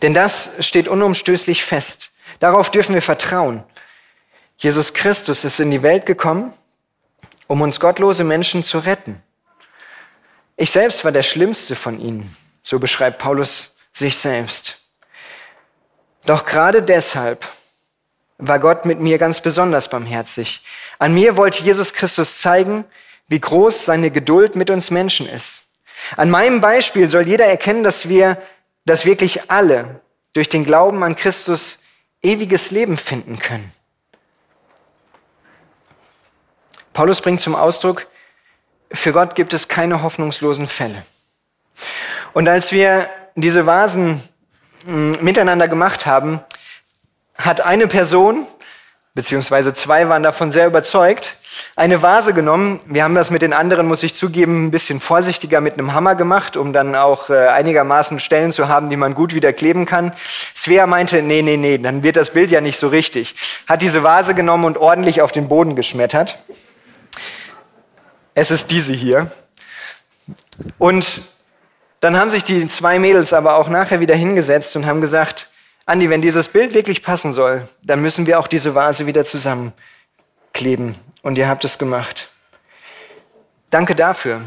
Denn 0.01 0.13
das 0.13 0.51
steht 0.62 0.88
unumstößlich 0.88 1.66
fest. 1.66 2.12
Darauf 2.39 2.72
dürfen 2.72 2.96
wir 2.96 3.01
vertrauen. 3.01 3.66
Jesus 4.58 4.94
Christus 4.94 5.44
ist 5.44 5.60
in 5.60 5.72
die 5.72 5.84
Welt 5.84 6.06
gekommen, 6.06 6.54
um 7.48 7.60
uns 7.60 7.82
gottlose 7.82 8.24
Menschen 8.24 8.63
zu 8.63 8.80
retten. 8.80 9.22
Ich 10.58 10.72
selbst 10.72 11.06
war 11.06 11.12
der 11.12 11.24
schlimmste 11.24 11.76
von 11.76 12.00
ihnen, 12.00 12.36
so 12.64 12.80
beschreibt 12.80 13.20
Paulus 13.20 13.76
sich 13.94 14.18
selbst. 14.18 14.78
Doch 16.26 16.46
gerade 16.46 16.82
deshalb 16.82 17.48
war 18.40 18.60
Gott 18.60 18.86
mit 18.86 19.00
mir 19.00 19.20
ganz 19.20 19.40
besonders 19.40 19.88
barmherzig. 19.88 20.62
An 20.98 21.14
mir 21.14 21.38
wollte 21.38 21.64
Jesus 21.64 21.94
Christus 21.94 22.40
zeigen, 22.40 22.86
wie 23.28 23.40
groß 23.40 23.86
seine 23.86 24.10
Geduld 24.10 24.56
mit 24.56 24.70
uns 24.72 24.90
Menschen 24.90 25.30
ist. 25.30 25.68
An 26.16 26.30
meinem 26.30 26.60
Beispiel 26.60 27.10
soll 27.10 27.28
jeder 27.28 27.46
erkennen, 27.46 27.84
dass 27.84 28.10
wir, 28.10 28.42
dass 28.86 29.06
wirklich 29.06 29.52
alle 29.52 30.02
durch 30.34 30.50
den 30.50 30.66
Glauben 30.66 31.04
an 31.04 31.16
Christus 31.16 31.80
ewiges 32.22 32.72
Leben 32.72 32.98
finden 32.98 33.38
können. 33.38 33.72
Paulus 36.94 37.22
bringt 37.22 37.42
zum 37.42 37.56
Ausdruck, 37.56 38.08
für 38.91 39.12
Gott 39.12 39.36
gibt 39.36 39.53
es 39.53 39.67
keine 39.67 40.03
hoffnungslosen 40.03 40.67
Fälle. 40.67 41.03
Und 42.34 42.48
als 42.48 42.72
wir 42.72 43.08
diese 43.36 43.65
Vasen 43.65 44.22
hm, 44.86 45.17
miteinander 45.22 45.67
gemacht 45.67 46.06
haben, 46.06 46.41
hat 47.38 47.62
eine 47.62 47.88
Person, 47.88 48.46
beziehungsweise 49.13 49.74
zwei 49.74 50.10
waren 50.10 50.24
davon 50.24 50.51
sehr 50.51 50.67
überzeugt, 50.67 51.38
eine 51.75 52.01
Vase 52.01 52.34
genommen. 52.34 52.79
Wir 52.86 53.03
haben 53.03 53.15
das 53.15 53.29
mit 53.29 53.41
den 53.41 53.53
anderen, 53.53 53.88
muss 53.88 54.03
ich 54.03 54.13
zugeben, 54.15 54.65
ein 54.65 54.72
bisschen 54.72 55.00
vorsichtiger 55.00 55.62
mit 55.62 55.74
einem 55.74 55.94
Hammer 55.94 56.15
gemacht, 56.15 56.58
um 56.58 56.74
dann 56.74 56.96
auch 56.96 57.29
äh, 57.29 57.48
einigermaßen 57.48 58.20
Stellen 58.20 58.51
zu 58.51 58.67
haben, 58.67 58.89
die 58.89 58.98
man 58.98 59.13
gut 59.13 59.34
wieder 59.34 59.53
kleben 59.53 59.86
kann. 59.86 60.13
Svea 60.56 60.88
meinte, 60.88 61.22
nee, 61.22 61.41
nee, 61.41 61.58
nee, 61.58 61.77
dann 61.77 62.03
wird 62.03 62.17
das 62.17 62.32
Bild 62.32 62.51
ja 62.51 62.62
nicht 62.62 62.79
so 62.79 62.88
richtig. 62.88 63.36
Hat 63.67 63.82
diese 63.82 64.03
Vase 64.03 64.34
genommen 64.34 64.65
und 64.65 64.77
ordentlich 64.77 65.22
auf 65.22 65.32
den 65.32 65.48
Boden 65.48 65.75
geschmettert. 65.75 66.38
Es 68.39 68.51
ist 68.51 68.70
diese 68.70 68.94
hier. 68.94 69.32
Und 70.77 71.22
dann 72.01 72.15
haben 72.15 72.29
sich 72.29 72.44
die 72.44 72.67
zwei 72.67 73.00
Mädels 73.00 73.34
aber 73.34 73.56
auch 73.56 73.67
nachher 73.67 74.00
wieder 74.00 74.13
hingesetzt 74.13 74.75
und 74.75 74.86
haben 74.86 75.01
gesagt, 75.01 75.50
Andi, 75.88 76.12
wenn 76.12 76.22
dieses 76.22 76.48
Bild 76.48 76.75
wirklich 76.75 77.01
passen 77.01 77.34
soll, 77.34 77.67
dann 77.82 78.00
müssen 78.00 78.27
wir 78.27 78.38
auch 78.38 78.48
diese 78.48 78.75
Vase 78.75 79.08
wieder 79.08 79.25
zusammenkleben 79.25 80.94
und 81.24 81.36
ihr 81.39 81.48
habt 81.48 81.65
es 81.65 81.79
gemacht. 81.79 82.27
Danke 83.72 83.96
dafür. 83.96 84.44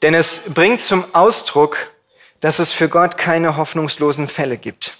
Denn 0.00 0.14
es 0.14 0.40
bringt 0.54 0.80
zum 0.80 1.14
Ausdruck, 1.14 1.76
dass 2.40 2.58
es 2.58 2.72
für 2.72 2.88
Gott 2.88 3.18
keine 3.18 3.58
hoffnungslosen 3.58 4.28
Fälle 4.28 4.56
gibt. 4.56 4.94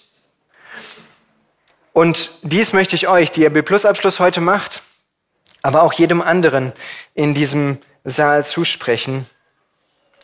Und 1.94 2.32
dies 2.42 2.74
möchte 2.74 2.96
ich 2.96 3.08
euch, 3.08 3.30
die 3.30 3.40
ihr 3.40 3.50
B-Plus-Abschluss 3.50 4.20
heute 4.20 4.42
macht, 4.42 4.82
aber 5.62 5.80
auch 5.80 5.94
jedem 5.94 6.20
anderen 6.20 6.74
in 7.14 7.32
diesem 7.32 7.78
Saal 8.04 8.44
zusprechen 8.44 9.26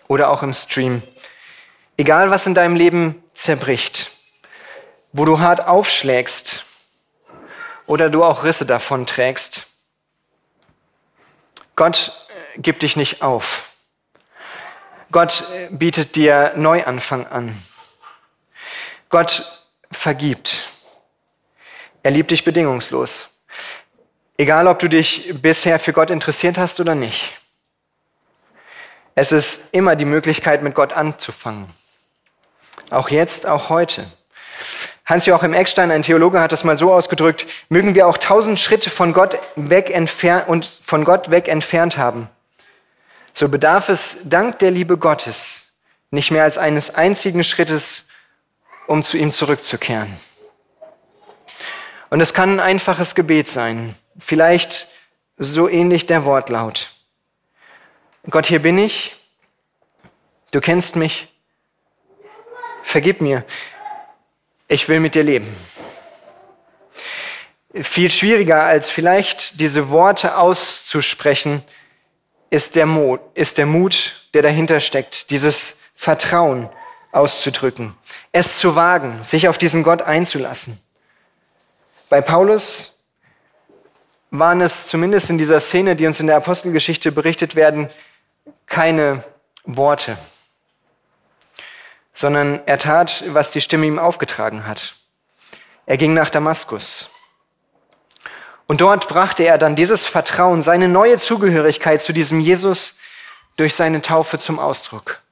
oder 0.08 0.30
auch 0.30 0.42
im 0.42 0.54
Stream. 0.54 1.02
Egal, 1.96 2.30
was 2.30 2.46
in 2.46 2.54
deinem 2.54 2.76
Leben 2.76 3.22
zerbricht, 3.34 4.10
wo 5.12 5.24
du 5.24 5.40
hart 5.40 5.66
aufschlägst 5.66 6.64
oder 7.86 8.10
du 8.10 8.24
auch 8.24 8.44
Risse 8.44 8.66
davon 8.66 9.06
trägst, 9.06 9.66
Gott 11.74 12.12
äh, 12.56 12.60
gibt 12.60 12.82
dich 12.82 12.96
nicht 12.96 13.22
auf. 13.22 13.72
Gott 15.12 15.44
äh, 15.54 15.68
bietet 15.70 16.16
dir 16.16 16.52
Neuanfang 16.56 17.26
an. 17.26 17.56
Gott 19.08 19.66
vergibt. 19.90 20.60
Er 22.02 22.10
liebt 22.10 22.30
dich 22.30 22.44
bedingungslos. 22.44 23.28
Egal, 24.38 24.66
ob 24.66 24.78
du 24.78 24.88
dich 24.88 25.32
bisher 25.40 25.78
für 25.78 25.92
Gott 25.92 26.10
interessiert 26.10 26.58
hast 26.58 26.80
oder 26.80 26.94
nicht. 26.94 27.32
Es 29.18 29.32
ist 29.32 29.72
immer 29.72 29.96
die 29.96 30.04
Möglichkeit, 30.04 30.62
mit 30.62 30.74
Gott 30.74 30.92
anzufangen. 30.92 31.66
Auch 32.90 33.08
jetzt, 33.08 33.46
auch 33.46 33.70
heute. 33.70 34.06
Hans-Joachim 35.06 35.54
Eckstein, 35.54 35.90
ein 35.90 36.02
Theologe, 36.02 36.38
hat 36.38 36.52
es 36.52 36.64
mal 36.64 36.76
so 36.76 36.92
ausgedrückt, 36.92 37.46
mögen 37.70 37.94
wir 37.94 38.08
auch 38.08 38.18
tausend 38.18 38.60
Schritte 38.60 38.90
von 38.90 39.14
Gott 39.14 39.38
weg 39.56 39.90
entfernt 39.90 40.48
und 40.48 40.66
von 40.66 41.04
Gott 41.04 41.30
weg 41.30 41.48
entfernt 41.48 41.96
haben. 41.96 42.28
So 43.32 43.48
bedarf 43.48 43.88
es 43.88 44.18
dank 44.24 44.58
der 44.58 44.70
Liebe 44.70 44.98
Gottes 44.98 45.68
nicht 46.10 46.30
mehr 46.30 46.42
als 46.42 46.58
eines 46.58 46.94
einzigen 46.94 47.42
Schrittes, 47.42 48.04
um 48.86 49.02
zu 49.02 49.16
ihm 49.16 49.32
zurückzukehren. 49.32 50.14
Und 52.10 52.20
es 52.20 52.34
kann 52.34 52.50
ein 52.50 52.60
einfaches 52.60 53.14
Gebet 53.14 53.48
sein, 53.48 53.94
vielleicht 54.18 54.88
so 55.38 55.70
ähnlich 55.70 56.04
der 56.04 56.26
Wortlaut. 56.26 56.95
Gott, 58.28 58.46
hier 58.46 58.60
bin 58.60 58.76
ich, 58.76 59.14
du 60.50 60.60
kennst 60.60 60.96
mich, 60.96 61.28
vergib 62.82 63.20
mir, 63.20 63.44
ich 64.66 64.88
will 64.88 64.98
mit 64.98 65.14
dir 65.14 65.22
leben. 65.22 65.46
Viel 67.72 68.10
schwieriger 68.10 68.64
als 68.64 68.90
vielleicht 68.90 69.60
diese 69.60 69.90
Worte 69.90 70.38
auszusprechen, 70.38 71.62
ist 72.50 72.74
der, 72.74 72.86
Mut, 72.86 73.20
ist 73.34 73.58
der 73.58 73.66
Mut, 73.66 74.28
der 74.34 74.42
dahinter 74.42 74.80
steckt, 74.80 75.30
dieses 75.30 75.76
Vertrauen 75.94 76.68
auszudrücken, 77.12 77.94
es 78.32 78.58
zu 78.58 78.74
wagen, 78.74 79.22
sich 79.22 79.46
auf 79.46 79.56
diesen 79.56 79.84
Gott 79.84 80.02
einzulassen. 80.02 80.80
Bei 82.08 82.20
Paulus 82.20 82.92
waren 84.32 84.60
es 84.62 84.88
zumindest 84.88 85.30
in 85.30 85.38
dieser 85.38 85.60
Szene, 85.60 85.94
die 85.94 86.08
uns 86.08 86.18
in 86.18 86.26
der 86.26 86.36
Apostelgeschichte 86.36 87.12
berichtet 87.12 87.54
werden, 87.54 87.88
keine 88.66 89.22
Worte, 89.64 90.16
sondern 92.14 92.60
er 92.66 92.78
tat, 92.78 93.24
was 93.28 93.52
die 93.52 93.60
Stimme 93.60 93.86
ihm 93.86 93.98
aufgetragen 93.98 94.66
hat. 94.66 94.94
Er 95.86 95.96
ging 95.96 96.14
nach 96.14 96.30
Damaskus. 96.30 97.08
Und 98.66 98.80
dort 98.80 99.06
brachte 99.06 99.44
er 99.44 99.58
dann 99.58 99.76
dieses 99.76 100.06
Vertrauen, 100.06 100.60
seine 100.60 100.88
neue 100.88 101.18
Zugehörigkeit 101.18 102.02
zu 102.02 102.12
diesem 102.12 102.40
Jesus 102.40 102.96
durch 103.56 103.74
seine 103.74 104.02
Taufe 104.02 104.38
zum 104.38 104.58
Ausdruck. 104.58 105.22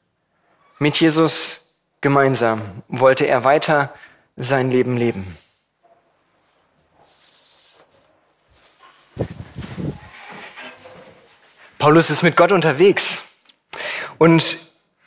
Mit 0.79 1.01
Jesus 1.01 1.63
gemeinsam 2.01 2.83
wollte 2.89 3.27
er 3.27 3.45
weiter 3.45 3.93
sein 4.37 4.71
Leben 4.71 4.97
leben. 4.97 5.37
Paulus 11.85 12.09
ist 12.09 12.23
mit 12.23 12.35
Gott 12.35 12.51
unterwegs 12.51 13.25
und 14.17 14.57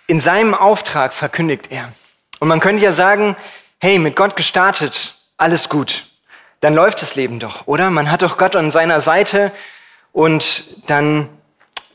in 0.06 0.20
seinem 0.20 0.54
Auftrag 0.54 1.12
verkündigt 1.12 1.72
er. 1.72 1.92
Und 2.40 2.50
man 2.50 2.60
könnte 2.60 2.84
ja 2.84 2.92
sagen, 2.92 3.36
hey, 3.80 3.98
mit 3.98 4.16
Gott 4.16 4.36
gestartet, 4.36 5.16
alles 5.38 5.70
gut. 5.70 6.04
Dann 6.60 6.76
läuft 6.76 7.02
das 7.02 7.16
Leben 7.16 7.40
doch, 7.40 7.66
oder? 7.66 7.90
Man 7.90 8.12
hat 8.12 8.22
doch 8.22 8.38
Gott 8.38 8.56
an 8.56 8.70
seiner 8.70 9.02
Seite 9.02 9.52
und 10.14 10.88
dann 10.88 11.30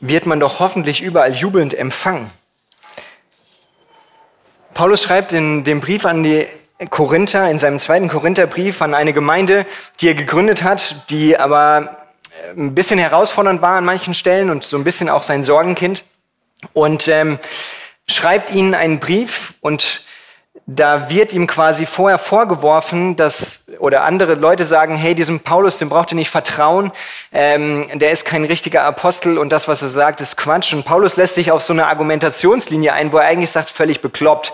wird 0.01 0.25
man 0.25 0.41
doch 0.41 0.59
hoffentlich 0.59 1.01
überall 1.01 1.33
jubelnd 1.33 1.73
empfangen. 1.73 2.29
Paulus 4.73 5.03
schreibt 5.03 5.31
in 5.31 5.63
dem 5.63 5.79
Brief 5.79 6.05
an 6.05 6.23
die 6.23 6.45
Korinther, 6.89 7.49
in 7.49 7.57
seinem 7.57 7.79
zweiten 7.79 8.09
Korintherbrief 8.09 8.81
an 8.81 8.95
eine 8.95 9.13
Gemeinde, 9.13 9.65
die 10.01 10.09
er 10.09 10.15
gegründet 10.15 10.61
hat, 10.61 11.09
die 11.09 11.37
aber 11.37 12.02
ein 12.55 12.75
bisschen 12.75 12.99
herausfordernd 12.99 13.61
war 13.61 13.77
an 13.77 13.85
manchen 13.85 14.13
Stellen 14.13 14.49
und 14.49 14.63
so 14.63 14.77
ein 14.77 14.83
bisschen 14.83 15.09
auch 15.09 15.23
sein 15.23 15.43
Sorgenkind. 15.43 16.03
Und 16.73 17.07
ähm, 17.07 17.39
schreibt 18.07 18.51
ihnen 18.51 18.73
einen 18.73 18.99
Brief 18.99 19.55
und 19.61 20.03
da 20.65 21.09
wird 21.09 21.33
ihm 21.33 21.45
quasi 21.45 21.85
vorher 21.85 22.17
vorgeworfen, 22.17 23.17
dass, 23.17 23.65
oder 23.79 24.03
andere 24.03 24.35
Leute 24.35 24.63
sagen, 24.63 24.95
hey, 24.95 25.13
diesem 25.13 25.41
Paulus, 25.41 25.77
dem 25.77 25.89
braucht 25.89 26.11
ihr 26.11 26.15
nicht 26.15 26.29
vertrauen, 26.29 26.91
ähm, 27.33 27.87
der 27.93 28.11
ist 28.11 28.23
kein 28.23 28.45
richtiger 28.45 28.83
Apostel 28.83 29.37
und 29.37 29.49
das, 29.49 29.67
was 29.67 29.81
er 29.81 29.89
sagt, 29.89 30.21
ist 30.21 30.37
Quatsch. 30.37 30.71
Und 30.73 30.85
Paulus 30.85 31.17
lässt 31.17 31.35
sich 31.35 31.51
auf 31.51 31.63
so 31.63 31.73
eine 31.73 31.87
Argumentationslinie 31.87 32.93
ein, 32.93 33.11
wo 33.11 33.17
er 33.17 33.25
eigentlich 33.25 33.51
sagt, 33.51 33.69
völlig 33.69 34.01
bekloppt. 34.01 34.53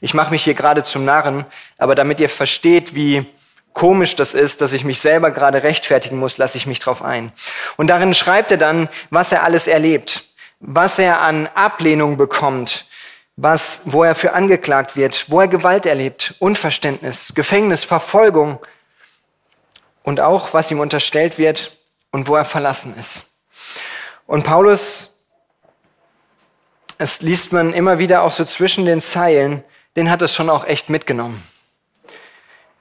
Ich 0.00 0.14
mache 0.14 0.30
mich 0.30 0.44
hier 0.44 0.54
gerade 0.54 0.82
zum 0.82 1.04
Narren, 1.04 1.44
aber 1.76 1.94
damit 1.94 2.20
ihr 2.20 2.30
versteht, 2.30 2.94
wie 2.94 3.26
komisch 3.72 4.16
das 4.16 4.34
ist, 4.34 4.60
dass 4.60 4.72
ich 4.72 4.84
mich 4.84 5.00
selber 5.00 5.30
gerade 5.30 5.62
rechtfertigen 5.62 6.18
muss, 6.18 6.38
lasse 6.38 6.58
ich 6.58 6.66
mich 6.66 6.78
drauf 6.78 7.02
ein. 7.02 7.32
Und 7.76 7.88
darin 7.88 8.14
schreibt 8.14 8.50
er 8.50 8.56
dann, 8.56 8.88
was 9.10 9.32
er 9.32 9.42
alles 9.42 9.66
erlebt, 9.66 10.24
was 10.60 10.98
er 10.98 11.20
an 11.20 11.48
Ablehnung 11.54 12.16
bekommt, 12.16 12.86
was, 13.36 13.82
wo 13.84 14.04
er 14.04 14.14
für 14.14 14.32
angeklagt 14.34 14.96
wird, 14.96 15.30
wo 15.30 15.40
er 15.40 15.48
Gewalt 15.48 15.86
erlebt, 15.86 16.34
Unverständnis, 16.38 17.32
Gefängnis, 17.34 17.84
Verfolgung 17.84 18.58
und 20.02 20.20
auch, 20.20 20.52
was 20.52 20.70
ihm 20.70 20.80
unterstellt 20.80 21.38
wird 21.38 21.76
und 22.10 22.28
wo 22.28 22.36
er 22.36 22.44
verlassen 22.44 22.94
ist. 22.98 23.30
Und 24.26 24.44
Paulus, 24.44 25.10
es 26.98 27.20
liest 27.22 27.52
man 27.52 27.72
immer 27.72 27.98
wieder 27.98 28.22
auch 28.22 28.32
so 28.32 28.44
zwischen 28.44 28.84
den 28.84 29.00
Zeilen, 29.00 29.64
den 29.96 30.10
hat 30.10 30.22
es 30.22 30.34
schon 30.34 30.50
auch 30.50 30.66
echt 30.66 30.90
mitgenommen. 30.90 31.42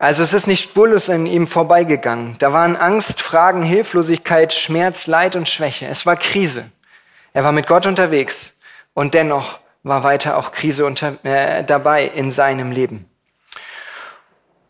Also 0.01 0.24
es 0.24 0.32
ist 0.32 0.48
nicht 0.48 0.63
spurlos 0.63 1.10
an 1.10 1.25
ihm 1.25 1.46
vorbeigegangen. 1.46 2.38
Da 2.39 2.53
waren 2.53 2.77
Angst, 2.77 3.22
Fragen, 3.22 3.63
Hilflosigkeit, 3.63 4.53
Schmerz, 4.53 5.08
Leid 5.08 5.36
und 5.36 5.50
Schwäche. 5.50 5.88
Es 5.88 6.06
war 6.06 6.15
Krise. 6.15 6.72
Er 7.34 7.44
war 7.44 7.51
mit 7.51 7.68
Gott 7.68 7.86
unterwegs 7.86 8.56
und 8.94 9.13
dennoch 9.13 9.60
war 9.84 10.06
weiter 10.06 10.38
auch 10.38 10.53
Krise 10.53 10.86
unter, 10.86 11.13
äh, 11.24 11.65
dabei 11.65 12.06
in 12.06 12.32
seinem 12.32 12.72
Leben. 12.72 13.10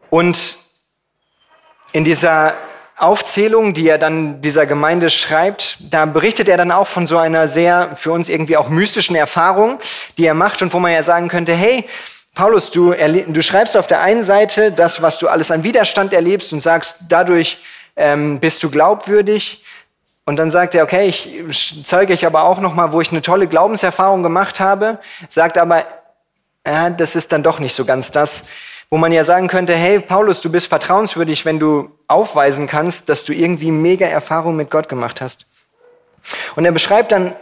Und 0.09 0.57
in 1.91 2.03
dieser 2.03 2.55
Aufzählung, 2.98 3.75
die 3.75 3.88
er 3.88 4.00
dann 4.00 4.41
dieser 4.41 4.65
Gemeinde 4.65 5.12
schreibt, 5.12 5.77
da 5.79 6.05
berichtet 6.05 6.50
er 6.50 6.57
dann 6.57 6.72
auch 6.72 6.87
von 6.87 7.05
so 7.05 7.20
einer 7.20 7.48
sehr 7.48 7.96
für 7.96 8.11
uns 8.11 8.29
irgendwie 8.29 8.57
auch 8.57 8.70
mystischen 8.70 9.15
Erfahrung, 9.15 9.79
die 10.18 10.25
er 10.25 10.33
macht 10.33 10.63
und 10.63 10.74
wo 10.74 10.79
man 10.79 10.92
ja 10.92 11.03
sagen 11.03 11.27
könnte, 11.27 11.53
hey, 11.53 11.87
Paulus, 12.39 12.71
du, 12.71 12.93
du 12.93 13.41
schreibst 13.43 13.75
auf 13.75 13.87
der 13.87 13.99
einen 13.99 14.23
Seite 14.23 14.71
das, 14.71 15.01
was 15.01 15.19
du 15.19 15.27
alles 15.27 15.51
an 15.51 15.63
Widerstand 15.63 16.13
erlebst 16.13 16.53
und 16.53 16.61
sagst, 16.61 16.95
dadurch 17.09 17.57
ähm, 17.97 18.39
bist 18.39 18.63
du 18.63 18.69
glaubwürdig. 18.71 19.61
Und 20.23 20.37
dann 20.37 20.49
sagt 20.49 20.73
er, 20.73 20.85
okay, 20.85 21.09
ich 21.09 21.81
zeige 21.83 22.13
euch 22.13 22.25
aber 22.25 22.43
auch 22.43 22.61
nochmal, 22.61 22.93
wo 22.93 23.01
ich 23.01 23.11
eine 23.11 23.21
tolle 23.21 23.47
Glaubenserfahrung 23.47 24.23
gemacht 24.23 24.61
habe, 24.61 24.99
sagt 25.27 25.57
aber, 25.57 25.83
ja, 26.65 26.89
das 26.89 27.17
ist 27.17 27.33
dann 27.33 27.43
doch 27.43 27.59
nicht 27.59 27.75
so 27.75 27.83
ganz 27.83 28.09
das, 28.09 28.45
wo 28.89 28.95
man 28.95 29.11
ja 29.11 29.25
sagen 29.25 29.49
könnte, 29.49 29.75
hey 29.75 29.99
Paulus, 29.99 30.39
du 30.39 30.49
bist 30.49 30.67
vertrauenswürdig, 30.67 31.43
wenn 31.43 31.59
du 31.59 31.91
aufweisen 32.07 32.67
kannst, 32.67 33.09
dass 33.09 33.25
du 33.25 33.33
irgendwie 33.33 33.71
mega 33.71 34.05
Erfahrung 34.05 34.55
mit 34.55 34.71
Gott 34.71 34.87
gemacht 34.87 35.19
hast. 35.19 35.45
Und 36.55 36.63
er 36.63 36.71
beschreibt 36.71 37.11
dann, 37.11 37.35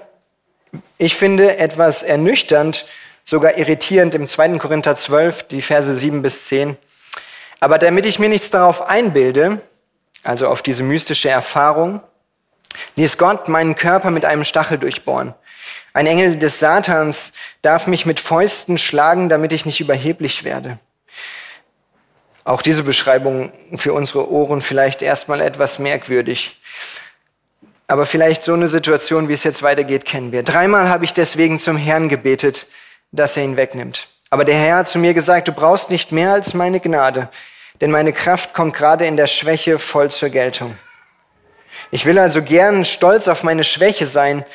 ich 0.97 1.15
finde, 1.15 1.60
etwas 1.60 2.01
ernüchternd, 2.01 2.86
sogar 3.28 3.58
irritierend 3.58 4.16
im 4.16 4.26
2. 4.26 4.58
Korinther 4.58 4.96
12, 4.96 5.44
die 5.44 5.62
Verse 5.62 5.94
7 5.94 6.22
bis 6.22 6.46
10. 6.46 6.78
Aber 7.60 7.78
damit 7.78 8.06
ich 8.06 8.20
mir 8.20 8.30
nichts 8.30 8.50
darauf 8.50 8.82
einbilde, 8.88 9.62
also 10.24 10.48
auf 10.48 10.62
diese 10.62 10.82
mystische 10.82 11.30
Erfahrung, 11.30 12.02
ließ 12.96 13.18
Gott 13.18 13.50
meinen 13.50 13.76
Körper 13.76 14.12
mit 14.12 14.24
einem 14.24 14.46
Stachel 14.46 14.78
durchbohren. 14.78 15.34
Ein 15.94 16.08
Engel 16.08 16.40
des 16.40 16.60
Satans 16.60 17.34
darf 17.62 17.88
mich 17.88 18.06
mit 18.06 18.22
Fäusten 18.22 18.78
schlagen, 18.78 19.28
damit 19.28 19.52
ich 19.52 19.66
nicht 19.66 19.82
überheblich 19.82 20.46
werde. 20.46 20.80
Auch 22.46 22.62
diese 22.62 22.84
Beschreibung 22.84 23.52
für 23.76 23.92
unsere 23.92 24.32
Ohren 24.32 24.62
vielleicht 24.62 25.02
erstmal 25.02 25.42
etwas 25.42 25.80
merkwürdig. 25.80 26.62
Aber 27.88 28.06
vielleicht 28.06 28.44
so 28.44 28.54
eine 28.54 28.70
Situation, 28.70 29.28
wie 29.28 29.34
es 29.34 29.44
jetzt 29.44 29.63
weitergeht, 29.63 30.06
kennen 30.06 30.32
wir. 30.32 30.44
Dreimal 30.44 30.88
habe 30.88 31.04
ich 31.04 31.12
deswegen 31.12 31.60
zum 31.60 31.76
Herrn 31.76 32.08
gebetet, 32.08 32.68
dass 33.12 33.38
er 33.38 33.43
ihn 33.43 33.58
wegnimmt. 33.58 34.08
Aber 34.30 34.43
der 34.43 34.56
Herr 34.56 34.78
hat 34.78 34.88
zu 34.88 35.00
mir 35.00 35.13
gesagt, 35.13 35.48
du 35.48 35.52
brauchst 35.52 35.89
nicht 35.89 36.12
mehr 36.12 36.34
als 36.34 36.54
meine 36.54 36.80
Gnade, 36.80 37.30
denn 37.80 37.91
meine 37.91 38.13
Kraft 38.13 38.54
kommt 38.54 38.74
gerade 38.74 39.06
in 39.06 39.17
der 39.17 39.28
Schwäche 39.28 39.80
voll 39.80 40.12
zur 40.12 40.30
Geltung. 40.30 40.78
Ich 41.91 42.06
will 42.06 42.20
also 42.20 42.41
gern 42.41 42.86
stolz 42.86 43.28
auf 43.28 43.43
meine 43.43 43.63
Schwäche 43.63 44.08
sein, 44.08 44.46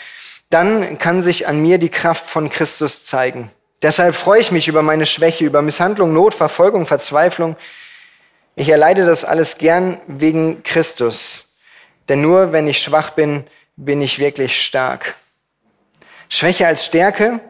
dann 0.51 0.99
kann 0.99 1.23
sich 1.23 1.47
an 1.47 1.62
mir 1.62 1.79
die 1.79 1.88
Kraft 1.88 2.29
von 2.29 2.51
Christus 2.51 3.05
zeigen. 3.05 3.51
Deshalb 3.81 4.15
freue 4.15 4.41
ich 4.41 4.53
mich 4.53 4.69
über 4.69 4.83
meine 4.83 5.07
Schwäche, 5.07 5.45
über 5.45 5.62
Misshandlung, 5.62 6.12
Not, 6.12 6.35
Verfolgung, 6.35 6.87
Verzweiflung. 6.87 7.57
Ich 8.55 8.69
erleide 8.69 9.07
das 9.07 9.25
alles 9.25 9.57
gern 9.57 10.01
wegen 10.07 10.62
Christus. 10.62 11.47
Denn 12.09 12.21
nur 12.21 12.53
wenn 12.53 12.69
ich 12.69 12.83
schwach 12.83 13.11
bin, 13.11 13.45
bin 13.77 14.03
ich 14.03 14.19
wirklich 14.19 14.62
stark. 14.62 15.15
Schwäche 16.29 16.67
als 16.67 16.85
Stärke, 16.85 17.41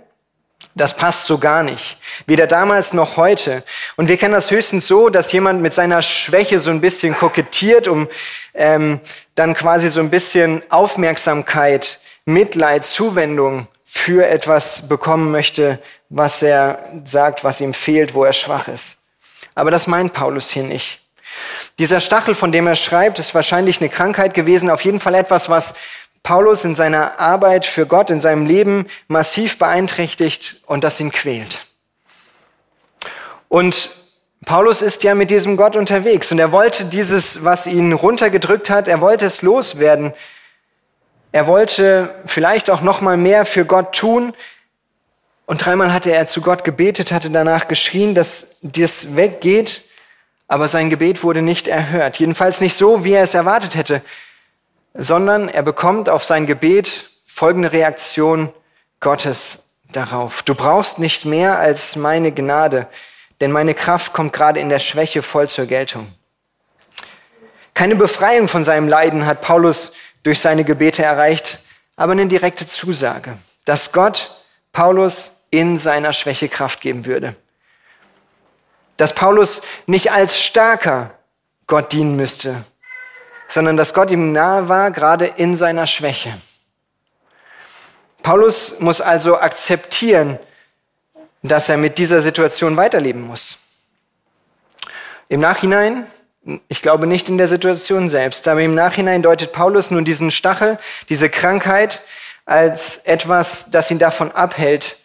das 0.74 0.96
passt 0.96 1.26
so 1.26 1.38
gar 1.38 1.62
nicht. 1.62 1.98
Weder 2.26 2.46
damals 2.46 2.92
noch 2.92 3.16
heute. 3.16 3.62
Und 3.96 4.08
wir 4.08 4.16
kennen 4.16 4.34
das 4.34 4.50
höchstens 4.50 4.86
so, 4.86 5.08
dass 5.10 5.32
jemand 5.32 5.60
mit 5.60 5.74
seiner 5.74 6.02
Schwäche 6.02 6.60
so 6.60 6.70
ein 6.70 6.80
bisschen 6.80 7.16
kokettiert, 7.16 7.88
um 7.88 8.08
ähm, 8.54 9.00
dann 9.34 9.54
quasi 9.54 9.88
so 9.88 10.00
ein 10.00 10.10
bisschen 10.10 10.62
Aufmerksamkeit, 10.70 12.00
Mitleid, 12.24 12.84
Zuwendung 12.84 13.68
für 13.84 14.26
etwas 14.26 14.88
bekommen 14.88 15.30
möchte, 15.30 15.78
was 16.08 16.42
er 16.42 17.02
sagt, 17.04 17.44
was 17.44 17.60
ihm 17.60 17.74
fehlt, 17.74 18.14
wo 18.14 18.24
er 18.24 18.32
schwach 18.32 18.68
ist. 18.68 18.96
Aber 19.54 19.70
das 19.70 19.86
meint 19.86 20.14
Paulus 20.14 20.50
hier 20.50 20.62
nicht. 20.62 21.00
Dieser 21.78 22.00
Stachel, 22.00 22.34
von 22.34 22.52
dem 22.52 22.66
er 22.66 22.76
schreibt, 22.76 23.18
ist 23.18 23.34
wahrscheinlich 23.34 23.80
eine 23.80 23.90
Krankheit 23.90 24.34
gewesen, 24.34 24.70
auf 24.70 24.84
jeden 24.84 25.00
Fall 25.00 25.14
etwas, 25.14 25.48
was 25.48 25.74
Paulus 26.22 26.64
in 26.64 26.74
seiner 26.74 27.18
Arbeit 27.18 27.66
für 27.66 27.86
Gott, 27.86 28.10
in 28.10 28.20
seinem 28.20 28.46
Leben 28.46 28.86
massiv 29.08 29.58
beeinträchtigt 29.58 30.56
und 30.66 30.84
das 30.84 31.00
ihn 31.00 31.10
quält. 31.10 31.58
Und 33.48 33.90
Paulus 34.44 34.82
ist 34.82 35.02
ja 35.02 35.14
mit 35.14 35.30
diesem 35.30 35.56
Gott 35.56 35.76
unterwegs 35.76 36.30
und 36.32 36.38
er 36.38 36.52
wollte 36.52 36.84
dieses, 36.84 37.44
was 37.44 37.66
ihn 37.66 37.92
runtergedrückt 37.92 38.70
hat, 38.70 38.88
er 38.88 39.00
wollte 39.00 39.26
es 39.26 39.42
loswerden. 39.42 40.14
Er 41.32 41.46
wollte 41.46 42.14
vielleicht 42.26 42.70
auch 42.70 42.82
noch 42.82 43.00
mal 43.00 43.16
mehr 43.16 43.44
für 43.44 43.64
Gott 43.64 43.94
tun. 43.94 44.34
Und 45.46 45.64
dreimal 45.64 45.92
hatte 45.92 46.12
er 46.12 46.26
zu 46.26 46.40
Gott 46.40 46.62
gebetet, 46.62 47.10
hatte 47.10 47.30
danach 47.30 47.68
geschrien, 47.68 48.14
dass 48.14 48.58
das 48.62 49.16
weggeht, 49.16 49.82
aber 50.46 50.68
sein 50.68 50.90
Gebet 50.90 51.22
wurde 51.24 51.42
nicht 51.42 51.68
erhört. 51.68 52.18
Jedenfalls 52.18 52.60
nicht 52.60 52.74
so, 52.74 53.04
wie 53.04 53.12
er 53.12 53.22
es 53.22 53.34
erwartet 53.34 53.74
hätte 53.74 54.02
sondern 54.94 55.48
er 55.48 55.62
bekommt 55.62 56.08
auf 56.08 56.24
sein 56.24 56.46
Gebet 56.46 57.10
folgende 57.26 57.72
Reaktion 57.72 58.52
Gottes 59.00 59.64
darauf. 59.90 60.42
Du 60.42 60.54
brauchst 60.54 60.98
nicht 60.98 61.24
mehr 61.24 61.58
als 61.58 61.96
meine 61.96 62.32
Gnade, 62.32 62.86
denn 63.40 63.52
meine 63.52 63.74
Kraft 63.74 64.12
kommt 64.12 64.32
gerade 64.32 64.60
in 64.60 64.68
der 64.68 64.78
Schwäche 64.78 65.22
voll 65.22 65.48
zur 65.48 65.66
Geltung. 65.66 66.12
Keine 67.74 67.96
Befreiung 67.96 68.48
von 68.48 68.64
seinem 68.64 68.88
Leiden 68.88 69.26
hat 69.26 69.40
Paulus 69.40 69.92
durch 70.22 70.40
seine 70.40 70.64
Gebete 70.64 71.02
erreicht, 71.02 71.58
aber 71.96 72.12
eine 72.12 72.26
direkte 72.26 72.66
Zusage, 72.66 73.38
dass 73.64 73.92
Gott 73.92 74.42
Paulus 74.72 75.32
in 75.50 75.78
seiner 75.78 76.12
Schwäche 76.12 76.48
Kraft 76.48 76.80
geben 76.80 77.06
würde. 77.06 77.34
Dass 78.96 79.14
Paulus 79.14 79.62
nicht 79.86 80.12
als 80.12 80.40
starker 80.40 81.10
Gott 81.66 81.92
dienen 81.92 82.16
müsste, 82.16 82.64
sondern 83.52 83.76
dass 83.76 83.92
Gott 83.92 84.10
ihm 84.10 84.32
nahe 84.32 84.70
war, 84.70 84.90
gerade 84.92 85.26
in 85.26 85.56
seiner 85.56 85.86
Schwäche. 85.86 86.32
Paulus 88.22 88.80
muss 88.80 89.02
also 89.02 89.38
akzeptieren, 89.38 90.38
dass 91.42 91.68
er 91.68 91.76
mit 91.76 91.98
dieser 91.98 92.22
Situation 92.22 92.78
weiterleben 92.78 93.20
muss. 93.20 93.58
Im 95.28 95.40
Nachhinein, 95.40 96.06
ich 96.68 96.80
glaube 96.80 97.06
nicht 97.06 97.28
in 97.28 97.36
der 97.36 97.46
Situation 97.46 98.08
selbst, 98.08 98.48
aber 98.48 98.62
im 98.62 98.74
Nachhinein 98.74 99.20
deutet 99.20 99.52
Paulus 99.52 99.90
nun 99.90 100.06
diesen 100.06 100.30
Stachel, 100.30 100.78
diese 101.10 101.28
Krankheit 101.28 102.00
als 102.46 102.96
etwas, 103.04 103.70
das 103.70 103.90
ihn 103.90 103.98
davon 103.98 104.32
abhält, 104.32 104.96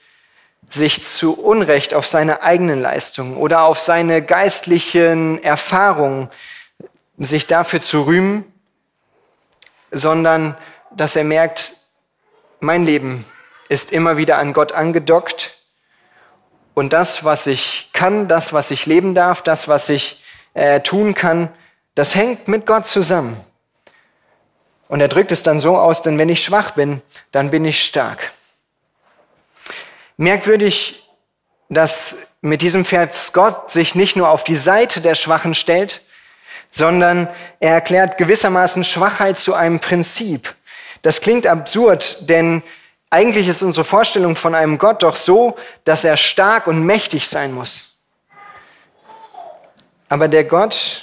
sich 0.69 1.01
zu 1.01 1.33
Unrecht 1.33 1.93
auf 1.93 2.07
seine 2.07 2.43
eigenen 2.43 2.81
Leistungen 2.81 3.35
oder 3.35 3.63
auf 3.63 3.79
seine 3.79 4.21
geistlichen 4.21 5.43
Erfahrungen, 5.43 6.29
sich 7.25 7.47
dafür 7.47 7.81
zu 7.81 8.03
rühmen, 8.03 8.45
sondern 9.91 10.57
dass 10.95 11.15
er 11.15 11.23
merkt, 11.23 11.73
mein 12.59 12.85
Leben 12.85 13.25
ist 13.69 13.91
immer 13.91 14.17
wieder 14.17 14.37
an 14.37 14.53
Gott 14.53 14.71
angedockt 14.71 15.57
und 16.73 16.93
das, 16.93 17.23
was 17.23 17.47
ich 17.47 17.89
kann, 17.91 18.27
das, 18.27 18.53
was 18.53 18.69
ich 18.71 18.85
leben 18.85 19.15
darf, 19.15 19.41
das, 19.41 19.67
was 19.67 19.89
ich 19.89 20.23
äh, 20.53 20.79
tun 20.81 21.15
kann, 21.15 21.49
das 21.95 22.13
hängt 22.13 22.47
mit 22.47 22.65
Gott 22.67 22.85
zusammen. 22.85 23.35
Und 24.87 25.01
er 25.01 25.07
drückt 25.07 25.31
es 25.31 25.43
dann 25.43 25.59
so 25.59 25.75
aus, 25.75 26.01
denn 26.01 26.17
wenn 26.17 26.29
ich 26.29 26.43
schwach 26.43 26.71
bin, 26.71 27.01
dann 27.31 27.49
bin 27.49 27.65
ich 27.65 27.83
stark. 27.83 28.31
Merkwürdig, 30.17 31.09
dass 31.69 32.35
mit 32.41 32.61
diesem 32.61 32.85
Vers 32.85 33.33
Gott 33.33 33.71
sich 33.71 33.95
nicht 33.95 34.15
nur 34.15 34.29
auf 34.29 34.43
die 34.43 34.55
Seite 34.55 35.01
der 35.01 35.15
Schwachen 35.15 35.55
stellt, 35.55 36.01
sondern 36.77 37.27
er 37.59 37.73
erklärt 37.73 38.17
gewissermaßen 38.19 38.83
Schwachheit 38.83 39.39
zu 39.39 39.55
einem 39.55 39.79
Prinzip. 39.79 40.53
Das 41.01 41.21
klingt 41.21 41.47
absurd, 41.47 42.29
denn 42.29 42.61
eigentlich 43.09 43.47
ist 43.47 43.63
unsere 43.63 43.83
Vorstellung 43.83 44.35
von 44.35 44.53
einem 44.53 44.77
Gott 44.77 45.01
doch 45.01 45.15
so, 45.15 45.57
dass 45.85 46.03
er 46.03 46.17
stark 46.17 46.67
und 46.67 46.85
mächtig 46.85 47.27
sein 47.27 47.51
muss. 47.53 47.93
Aber 50.07 50.27
der 50.27 50.43
Gott, 50.43 51.01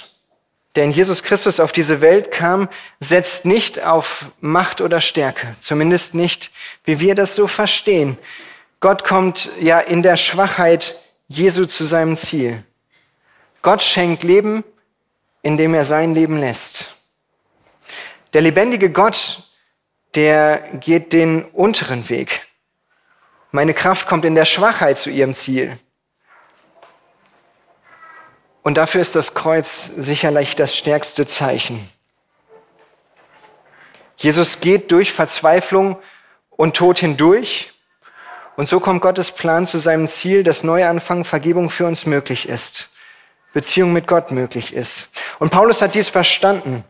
der 0.75 0.85
in 0.85 0.91
Jesus 0.91 1.23
Christus 1.23 1.59
auf 1.59 1.71
diese 1.71 1.99
Welt 1.99 2.31
kam, 2.31 2.69
setzt 2.99 3.45
nicht 3.45 3.83
auf 3.83 4.25
Macht 4.39 4.79
oder 4.81 5.01
Stärke, 5.01 5.55
zumindest 5.59 6.15
nicht, 6.15 6.51
wie 6.85 6.99
wir 6.99 7.15
das 7.15 7.35
so 7.35 7.47
verstehen. 7.47 8.17
Gott 8.79 9.03
kommt 9.03 9.49
ja 9.59 9.79
in 9.79 10.03
der 10.03 10.15
Schwachheit 10.15 10.95
Jesu 11.27 11.65
zu 11.65 11.83
seinem 11.83 12.15
Ziel. 12.17 12.63
Gott 13.61 13.81
schenkt 13.81 14.23
Leben, 14.23 14.63
indem 15.45 15.75
er 15.75 15.85
sein 15.85 16.15
Leben 16.15 16.39
lässt. 16.39 16.87
Der 18.33 18.41
lebendige 18.41 18.89
Gott 18.89 19.43
der 20.15 20.59
geht 20.79 21.13
den 21.13 21.43
unteren 21.43 22.09
Weg. 22.09 22.47
Meine 23.51 23.73
Kraft 23.73 24.07
kommt 24.07 24.25
in 24.25 24.33
der 24.33 24.45
Schwachheit 24.45 24.97
zu 24.97 25.09
ihrem 25.09 25.33
Ziel. 25.33 25.77
Und 28.63 28.77
dafür 28.77 29.01
ist 29.01 29.15
das 29.15 29.33
Kreuz 29.33 29.85
sicherlich 29.85 30.55
das 30.55 30.75
stärkste 30.75 31.27
Zeichen. 31.27 31.87
Jesus 34.17 34.61
geht 34.61 34.91
durch 34.91 35.13
Verzweiflung 35.13 35.97
und 36.49 36.75
Tod 36.75 36.99
hindurch. 36.99 37.73
Und 38.55 38.67
so 38.67 38.79
kommt 38.79 39.01
Gottes 39.01 39.31
Plan 39.31 39.67
zu 39.67 39.77
seinem 39.77 40.07
Ziel, 40.07 40.43
dass 40.43 40.63
Neuanfang, 40.63 41.25
Vergebung 41.25 41.69
für 41.69 41.85
uns 41.85 42.05
möglich 42.05 42.47
ist. 42.47 42.89
Beziehung 43.55 43.93
mit 43.93 44.05
Gott 44.05 44.31
möglich 44.31 44.73
ist. 44.73 45.07
Und 45.39 45.49
Paulus 45.49 45.81
hat 45.81 45.95
dies 45.95 46.09
verstanden. 46.09 46.83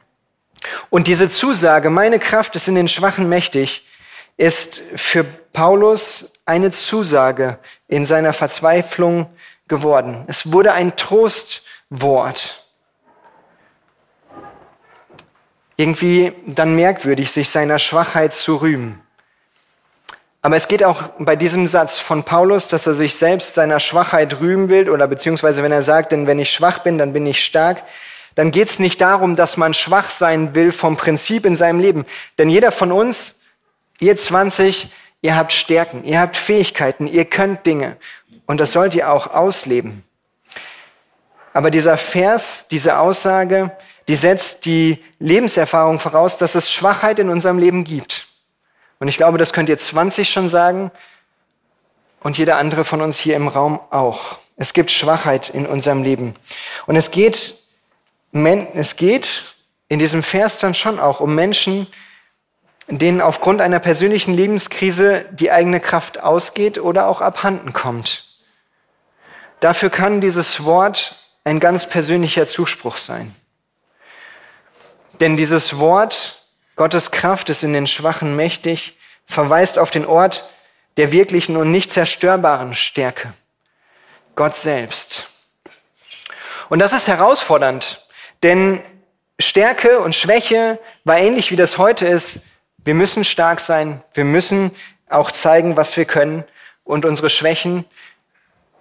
Und 0.89 1.05
diese 1.05 1.29
Zusage, 1.29 1.91
meine 1.91 2.17
Kraft 2.17 2.55
ist 2.55 2.67
in 2.67 2.73
den 2.73 2.87
Schwachen 2.87 3.29
mächtig, 3.29 3.85
ist 4.35 4.81
für 4.95 5.23
Paulus 5.23 6.33
eine 6.43 6.71
Zusage 6.71 7.59
in 7.87 8.03
seiner 8.07 8.33
Verzweiflung 8.33 9.29
geworden. 9.67 10.25
Es 10.25 10.51
wurde 10.51 10.73
ein 10.73 10.95
Trostwort. 10.95 12.65
Irgendwie 15.75 16.33
dann 16.47 16.75
merkwürdig, 16.75 17.29
sich 17.31 17.51
seiner 17.51 17.77
Schwachheit 17.77 18.33
zu 18.33 18.55
rühmen. 18.55 19.04
Aber 20.45 20.57
es 20.57 20.67
geht 20.67 20.83
auch 20.83 21.09
bei 21.17 21.35
diesem 21.35 21.65
Satz 21.65 21.97
von 21.97 22.21
Paulus, 22.21 22.67
dass 22.67 22.85
er 22.85 22.93
sich 22.93 23.15
selbst 23.15 23.55
seiner 23.55 23.79
Schwachheit 23.79 24.41
rühmen 24.41 24.69
will, 24.69 24.91
oder 24.91 25.07
beziehungsweise 25.07 25.63
wenn 25.63 25.71
er 25.71 25.81
sagt, 25.81 26.11
denn 26.11 26.27
wenn 26.27 26.37
ich 26.37 26.51
schwach 26.51 26.77
bin, 26.83 26.99
dann 26.99 27.13
bin 27.13 27.25
ich 27.25 27.43
stark, 27.43 27.81
dann 28.35 28.51
geht 28.51 28.67
es 28.67 28.77
nicht 28.77 29.01
darum, 29.01 29.35
dass 29.35 29.57
man 29.57 29.73
schwach 29.73 30.11
sein 30.11 30.53
will 30.53 30.71
vom 30.71 30.97
Prinzip 30.97 31.47
in 31.47 31.55
seinem 31.55 31.79
Leben. 31.79 32.05
Denn 32.37 32.47
jeder 32.47 32.71
von 32.71 32.91
uns, 32.91 33.39
ihr 33.99 34.15
20, 34.15 34.89
ihr 35.23 35.35
habt 35.35 35.51
Stärken, 35.51 36.03
ihr 36.03 36.19
habt 36.19 36.37
Fähigkeiten, 36.37 37.07
ihr 37.07 37.25
könnt 37.25 37.65
Dinge. 37.65 37.97
Und 38.45 38.59
das 38.59 38.71
sollt 38.71 38.93
ihr 38.93 39.11
auch 39.11 39.25
ausleben. 39.25 40.03
Aber 41.53 41.71
dieser 41.71 41.97
Vers, 41.97 42.67
diese 42.69 42.99
Aussage, 42.99 43.75
die 44.07 44.13
setzt 44.13 44.65
die 44.65 45.03
Lebenserfahrung 45.17 45.97
voraus, 45.97 46.37
dass 46.37 46.53
es 46.53 46.71
Schwachheit 46.71 47.17
in 47.17 47.29
unserem 47.29 47.57
Leben 47.57 47.83
gibt. 47.83 48.27
Und 48.99 49.07
ich 49.07 49.17
glaube, 49.17 49.37
das 49.37 49.53
könnt 49.53 49.69
ihr 49.69 49.77
20 49.77 50.29
schon 50.29 50.49
sagen 50.49 50.91
und 52.21 52.37
jeder 52.37 52.57
andere 52.57 52.85
von 52.85 53.01
uns 53.01 53.19
hier 53.19 53.35
im 53.35 53.47
Raum 53.47 53.79
auch. 53.91 54.37
Es 54.57 54.73
gibt 54.73 54.91
Schwachheit 54.91 55.49
in 55.49 55.65
unserem 55.65 56.03
Leben. 56.03 56.35
Und 56.85 56.95
es 56.95 57.11
geht 57.11 57.53
es 58.73 58.95
geht 58.97 59.43
in 59.87 59.99
diesem 59.99 60.21
Vers 60.21 60.59
dann 60.59 60.75
schon 60.75 60.99
auch 60.99 61.21
um 61.21 61.35
Menschen, 61.35 61.87
denen 62.87 63.21
aufgrund 63.21 63.61
einer 63.61 63.79
persönlichen 63.79 64.33
Lebenskrise 64.33 65.25
die 65.31 65.51
eigene 65.51 65.79
Kraft 65.79 66.21
ausgeht 66.21 66.77
oder 66.77 67.07
auch 67.07 67.21
abhanden 67.21 67.71
kommt. 67.71 68.25
Dafür 69.61 69.89
kann 69.89 70.19
dieses 70.19 70.65
Wort 70.65 71.15
ein 71.45 71.59
ganz 71.59 71.87
persönlicher 71.87 72.45
Zuspruch 72.45 72.97
sein. 72.97 73.33
Denn 75.21 75.37
dieses 75.37 75.79
Wort, 75.79 76.44
Gottes 76.75 77.11
Kraft 77.11 77.49
ist 77.49 77.63
in 77.63 77.73
den 77.73 77.87
Schwachen 77.87 78.35
mächtig, 78.35 78.97
verweist 79.25 79.79
auf 79.79 79.91
den 79.91 80.05
Ort 80.05 80.49
der 80.97 81.11
wirklichen 81.11 81.57
und 81.57 81.71
nicht 81.71 81.91
zerstörbaren 81.91 82.73
Stärke, 82.73 83.33
Gott 84.35 84.55
selbst. 84.55 85.25
Und 86.69 86.79
das 86.79 86.93
ist 86.93 87.07
herausfordernd, 87.07 88.05
denn 88.43 88.81
Stärke 89.39 89.99
und 89.99 90.15
Schwäche 90.15 90.79
war 91.03 91.17
ähnlich 91.17 91.51
wie 91.51 91.57
das 91.57 91.77
heute 91.77 92.07
ist. 92.07 92.45
Wir 92.77 92.93
müssen 92.93 93.25
stark 93.25 93.59
sein. 93.59 94.01
Wir 94.13 94.23
müssen 94.23 94.71
auch 95.09 95.31
zeigen, 95.31 95.75
was 95.75 95.97
wir 95.97 96.05
können. 96.05 96.45
Und 96.83 97.05
unsere 97.05 97.29
Schwächen, 97.29 97.85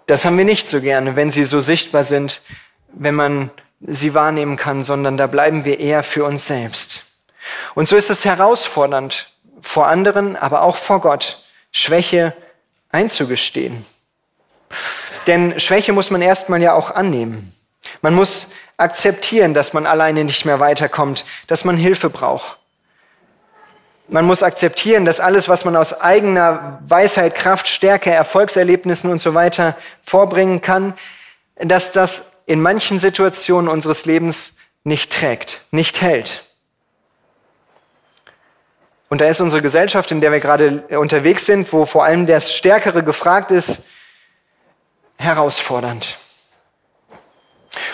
das 0.07 0.25
haben 0.25 0.39
wir 0.39 0.45
nicht 0.45 0.69
so 0.69 0.81
gerne, 0.81 1.17
wenn 1.17 1.31
sie 1.31 1.45
so 1.45 1.61
sichtbar 1.61 2.05
sind, 2.05 2.41
wenn 2.89 3.15
man 3.15 3.51
sie 3.81 4.15
wahrnehmen 4.15 4.57
kann, 4.57 4.85
sondern 4.85 5.17
da 5.17 5.27
bleiben 5.27 5.65
wir 5.65 5.81
eher 5.81 6.03
für 6.03 6.25
uns 6.25 6.47
selbst. 6.47 7.03
Und 7.75 7.89
so 7.89 7.97
ist 7.97 8.11
es 8.11 8.25
herausfordernd, 8.25 9.33
vor 9.61 9.87
anderen, 9.87 10.37
aber 10.37 10.63
auch 10.63 10.77
vor 10.77 11.01
Gott, 11.01 11.45
Schwäche 11.73 12.35
einzugestehen. 12.91 13.85
Denn 15.27 15.59
Schwäche 15.59 15.93
muss 15.93 16.11
man 16.11 16.23
erstmal 16.23 16.61
ja 16.61 16.75
auch 16.75 16.91
annehmen. 16.91 17.55
Man 18.03 18.15
muss 18.15 18.49
akzeptieren, 18.77 19.55
dass 19.55 19.73
man 19.73 19.87
alleine 19.87 20.25
nicht 20.25 20.45
mehr 20.45 20.61
weiterkommt, 20.61 21.25
dass 21.47 21.65
man 21.65 21.77
Hilfe 21.77 22.11
braucht. 22.11 22.59
Man 24.09 24.27
muss 24.27 24.43
akzeptieren, 24.43 25.07
dass 25.07 25.19
alles, 25.19 25.49
was 25.49 25.65
man 25.65 25.77
aus 25.77 25.99
eigener 25.99 26.79
Weisheit, 26.87 27.35
Kraft, 27.35 27.69
Stärke, 27.69 28.11
Erfolgserlebnissen 28.11 29.11
und 29.11 29.19
so 29.19 29.33
weiter 29.33 29.77
vorbringen 30.03 30.61
kann, 30.61 30.95
dass 31.57 31.93
das 31.93 32.43
in 32.47 32.61
manchen 32.61 32.99
Situationen 32.99 33.71
unseres 33.71 34.05
Lebens 34.05 34.55
nicht 34.83 35.11
trägt, 35.11 35.61
nicht 35.71 36.03
hält. 36.03 36.43
Und 39.15 39.21
da 39.21 39.29
ist 39.29 39.41
unsere 39.41 39.63
Gesellschaft, 39.63 40.11
in 40.11 40.21
der 40.21 40.33
wir 40.33 40.41
gerade 40.41 40.81
unterwegs 40.99 41.47
sind, 41.47 41.73
wo 41.73 41.87
vor 41.87 42.05
allem 42.05 42.27
das 42.27 42.53
Stärkere 42.53 43.05
gefragt 43.05 43.53
ist, 43.53 43.85
herausfordernd. 45.19 46.17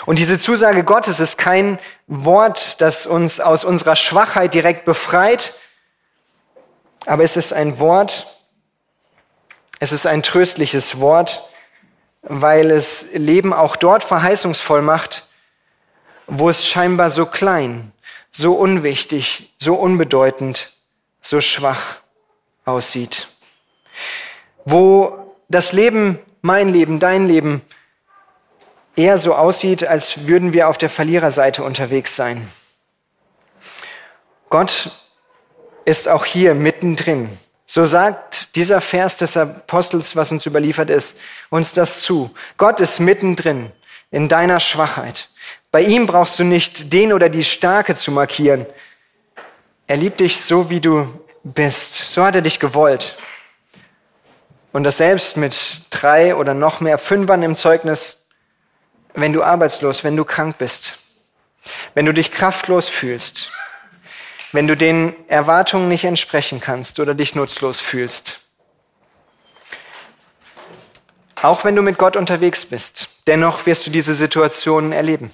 Und 0.07 0.17
diese 0.17 0.39
Zusage 0.39 0.83
Gottes 0.83 1.19
ist 1.19 1.37
kein 1.37 1.77
Wort, 2.07 2.81
das 2.81 3.05
uns 3.05 3.39
aus 3.39 3.63
unserer 3.63 3.95
Schwachheit 3.95 4.55
direkt 4.55 4.83
befreit, 4.83 5.53
aber 7.05 7.23
es 7.23 7.37
ist 7.37 7.53
ein 7.53 7.77
Wort, 7.77 8.25
es 9.79 9.91
ist 9.91 10.07
ein 10.07 10.23
tröstliches 10.23 10.99
Wort, 10.99 11.47
weil 12.23 12.71
es 12.71 13.13
Leben 13.13 13.53
auch 13.53 13.75
dort 13.75 14.03
verheißungsvoll 14.03 14.81
macht, 14.81 15.27
wo 16.25 16.49
es 16.49 16.65
scheinbar 16.65 17.11
so 17.11 17.27
klein, 17.27 17.91
so 18.31 18.53
unwichtig, 18.53 19.53
so 19.59 19.75
unbedeutend, 19.75 20.71
so 21.21 21.39
schwach 21.41 21.97
aussieht. 22.65 23.27
Wo 24.65 25.35
das 25.49 25.73
Leben, 25.73 26.19
mein 26.41 26.69
Leben, 26.69 26.99
dein 26.99 27.27
Leben 27.27 27.61
eher 28.95 29.17
so 29.17 29.35
aussieht, 29.35 29.85
als 29.85 30.27
würden 30.27 30.53
wir 30.53 30.67
auf 30.67 30.77
der 30.77 30.89
Verliererseite 30.89 31.63
unterwegs 31.63 32.15
sein. 32.15 32.49
Gott 34.49 34.91
ist 35.85 36.07
auch 36.07 36.25
hier 36.25 36.53
mittendrin. 36.53 37.29
So 37.65 37.85
sagt 37.85 38.55
dieser 38.55 38.81
Vers 38.81 39.17
des 39.17 39.37
Apostels, 39.37 40.15
was 40.15 40.31
uns 40.31 40.45
überliefert 40.45 40.89
ist, 40.89 41.17
uns 41.49 41.71
das 41.71 42.01
zu. 42.01 42.29
Gott 42.57 42.81
ist 42.81 42.99
mittendrin 42.99 43.71
in 44.11 44.27
deiner 44.27 44.59
Schwachheit. 44.59 45.29
Bei 45.71 45.81
ihm 45.81 46.05
brauchst 46.05 46.37
du 46.37 46.43
nicht 46.43 46.91
den 46.91 47.13
oder 47.13 47.29
die 47.29 47.45
Starke 47.45 47.95
zu 47.95 48.11
markieren. 48.11 48.65
Er 49.87 49.97
liebt 49.97 50.19
dich 50.19 50.41
so, 50.41 50.69
wie 50.69 50.79
du 50.79 51.07
bist. 51.43 52.11
So 52.11 52.23
hat 52.23 52.35
er 52.35 52.41
dich 52.41 52.59
gewollt. 52.59 53.15
Und 54.71 54.83
das 54.83 54.97
selbst 54.97 55.37
mit 55.37 55.81
drei 55.89 56.35
oder 56.35 56.53
noch 56.53 56.79
mehr 56.79 56.97
Fünfern 56.97 57.43
im 57.43 57.55
Zeugnis, 57.55 58.25
wenn 59.13 59.33
du 59.33 59.43
arbeitslos, 59.43 60.03
wenn 60.03 60.15
du 60.15 60.23
krank 60.23 60.57
bist, 60.57 60.93
wenn 61.93 62.05
du 62.05 62.13
dich 62.13 62.31
kraftlos 62.31 62.87
fühlst, 62.87 63.49
wenn 64.53 64.67
du 64.67 64.75
den 64.75 65.13
Erwartungen 65.27 65.89
nicht 65.89 66.05
entsprechen 66.05 66.61
kannst 66.61 66.99
oder 66.99 67.13
dich 67.13 67.35
nutzlos 67.35 67.79
fühlst. 67.79 68.37
Auch 71.41 71.63
wenn 71.63 71.75
du 71.75 71.81
mit 71.81 71.97
Gott 71.97 72.15
unterwegs 72.15 72.65
bist, 72.65 73.09
dennoch 73.27 73.65
wirst 73.65 73.87
du 73.87 73.89
diese 73.89 74.13
Situationen 74.13 74.91
erleben. 74.91 75.31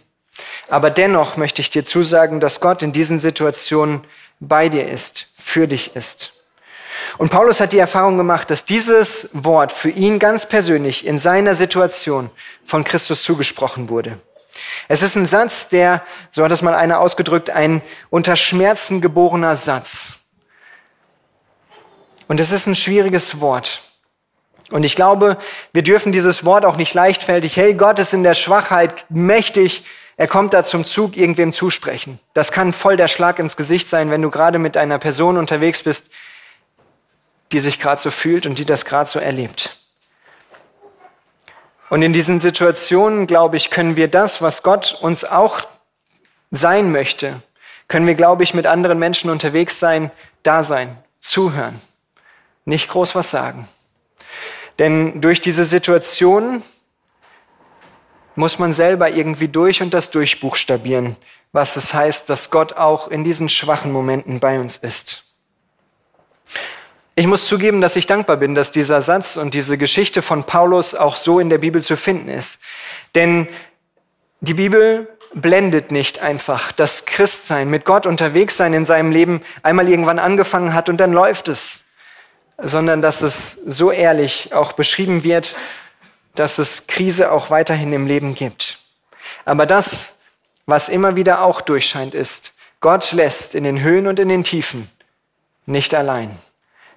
Aber 0.70 0.90
dennoch 0.90 1.38
möchte 1.38 1.62
ich 1.62 1.70
dir 1.70 1.84
zusagen, 1.86 2.40
dass 2.40 2.60
Gott 2.60 2.82
in 2.82 2.94
diesen 2.94 3.20
Situationen 3.20 4.06
bei 4.40 4.70
dir 4.70 4.88
ist, 4.88 5.28
für 5.38 5.68
dich 5.68 5.96
ist. 5.96 6.34
Und 7.18 7.32
Paulus 7.32 7.60
hat 7.60 7.74
die 7.74 7.80
Erfahrung 7.80 8.18
gemacht, 8.18 8.50
dass 8.50 8.66
dieses 8.66 9.30
Wort 9.34 9.72
für 9.72 9.90
ihn 9.90 10.20
ganz 10.20 10.48
persönlich 10.48 11.06
in 11.06 11.20
seiner 11.20 11.56
Situation 11.56 12.30
von 12.64 12.84
Christus 12.84 13.24
zugesprochen 13.24 13.90
wurde. 13.90 14.18
Es 14.88 15.02
ist 15.02 15.16
ein 15.16 15.26
Satz, 15.26 15.70
der, 15.70 16.04
so 16.32 16.44
hat 16.44 16.52
es 16.52 16.62
mal 16.62 16.76
einer 16.76 17.00
ausgedrückt, 17.00 17.50
ein 17.50 17.82
unter 18.10 18.36
Schmerzen 18.36 19.02
geborener 19.02 19.56
Satz. 19.56 20.14
Und 22.28 22.40
es 22.40 22.52
ist 22.52 22.68
ein 22.68 22.76
schwieriges 22.76 23.40
Wort. 23.40 23.82
Und 24.70 24.84
ich 24.84 24.96
glaube, 24.96 25.38
wir 25.72 25.82
dürfen 25.82 26.12
dieses 26.12 26.44
Wort 26.44 26.66
auch 26.66 26.76
nicht 26.76 26.94
leichtfertig, 26.94 27.56
hey, 27.56 27.74
Gott 27.74 28.00
ist 28.00 28.14
in 28.14 28.24
der 28.24 28.34
Schwachheit 28.34 29.06
mächtig, 29.10 29.86
er 30.18 30.28
kommt 30.28 30.54
da 30.54 30.64
zum 30.64 30.84
Zug, 30.84 31.16
irgendwem 31.16 31.54
zusprechen. 31.54 32.20
Das 32.34 32.52
kann 32.52 32.74
voll 32.74 32.98
der 32.98 33.08
Schlag 33.08 33.38
ins 33.38 33.56
Gesicht 33.56 33.88
sein, 33.88 34.10
wenn 34.10 34.24
du 34.24 34.32
gerade 34.32 34.58
mit 34.58 34.76
einer 34.76 34.98
Person 34.98 35.38
unterwegs 35.38 35.84
bist, 35.84 36.10
die 37.52 37.60
sich 37.60 37.80
gerade 37.80 38.02
so 38.02 38.10
fühlt 38.10 38.48
und 38.48 38.58
die 38.58 38.66
das 38.66 38.84
gerade 38.84 39.10
so 39.10 39.20
erlebt. 39.20 39.78
Und 41.90 42.02
in 42.02 42.14
diesen 42.14 42.42
Situationen, 42.42 43.28
glaube 43.28 43.58
ich, 43.58 43.70
können 43.70 43.96
wir 43.96 44.08
das, 44.08 44.42
was 44.42 44.64
Gott 44.64 44.98
uns 45.02 45.24
auch 45.24 45.62
sein 46.50 46.92
möchte, 46.92 47.42
können 47.88 48.08
wir, 48.08 48.16
glaube 48.16 48.44
ich, 48.44 48.54
mit 48.54 48.66
anderen 48.66 49.00
Menschen 49.00 49.30
unterwegs 49.30 49.80
sein, 49.80 50.12
da 50.44 50.64
sein, 50.64 50.98
zuhören, 51.20 51.80
nicht 52.66 52.90
groß 52.90 53.16
was 53.16 53.32
sagen. 53.32 53.68
Denn 54.80 55.22
durch 55.22 55.42
diese 55.42 55.64
Situation 55.64 56.62
muss 58.38 58.60
man 58.60 58.72
selber 58.72 59.10
irgendwie 59.10 59.48
durch 59.48 59.82
und 59.82 59.94
das 59.94 60.12
durchbuchstabieren, 60.12 61.16
was 61.52 61.76
es 61.76 61.94
heißt, 61.94 62.30
dass 62.30 62.52
Gott 62.52 62.74
auch 62.74 63.08
in 63.08 63.24
diesen 63.24 63.50
schwachen 63.50 63.92
Momenten 63.92 64.40
bei 64.40 64.60
uns 64.60 64.78
ist. 64.78 65.24
Ich 67.16 67.26
muss 67.26 67.48
zugeben, 67.48 67.82
dass 67.82 67.96
ich 67.96 68.06
dankbar 68.06 68.38
bin, 68.38 68.54
dass 68.54 68.70
dieser 68.72 69.02
Satz 69.02 69.38
und 69.38 69.56
diese 69.56 69.80
Geschichte 69.80 70.22
von 70.22 70.44
Paulus 70.44 70.94
auch 70.94 71.16
so 71.16 71.40
in 71.40 71.50
der 71.50 71.58
Bibel 71.58 71.82
zu 71.82 71.98
finden 71.98 72.30
ist. 72.30 72.60
Denn 73.16 73.48
die 74.40 74.54
Bibel 74.54 75.08
blendet 75.34 75.92
nicht 75.92 76.22
einfach 76.22 76.72
das 76.72 77.06
Christsein, 77.06 77.72
mit 77.72 77.86
Gott 77.86 78.06
unterwegs 78.06 78.56
sein 78.56 78.72
in 78.76 78.86
seinem 78.86 79.12
Leben 79.12 79.42
einmal 79.64 79.90
irgendwann 79.90 80.20
angefangen 80.20 80.76
hat 80.76 80.90
und 80.90 80.98
dann 80.98 81.12
läuft 81.12 81.48
es, 81.48 81.82
sondern 82.60 83.02
dass 83.02 83.24
es 83.24 83.54
so 83.54 83.92
ehrlich 83.92 84.54
auch 84.54 84.74
beschrieben 84.74 85.24
wird, 85.24 85.56
dass 86.40 86.60
es 86.60 86.88
Krise 86.88 87.32
auch 87.32 87.50
weiterhin 87.50 87.94
im 87.94 88.08
Leben 88.08 88.36
gibt. 88.36 88.78
Aber 89.46 89.66
das, 89.66 90.14
was 90.66 90.90
immer 90.90 91.16
wieder 91.16 91.42
auch 91.42 91.62
durchscheint, 91.62 92.14
ist, 92.14 92.54
Gott 92.80 93.12
lässt 93.12 93.56
in 93.56 93.64
den 93.64 93.82
Höhen 93.82 94.08
und 94.08 94.20
in 94.20 94.30
den 94.30 94.44
Tiefen 94.44 94.90
nicht 95.66 95.94
allein. 95.94 96.38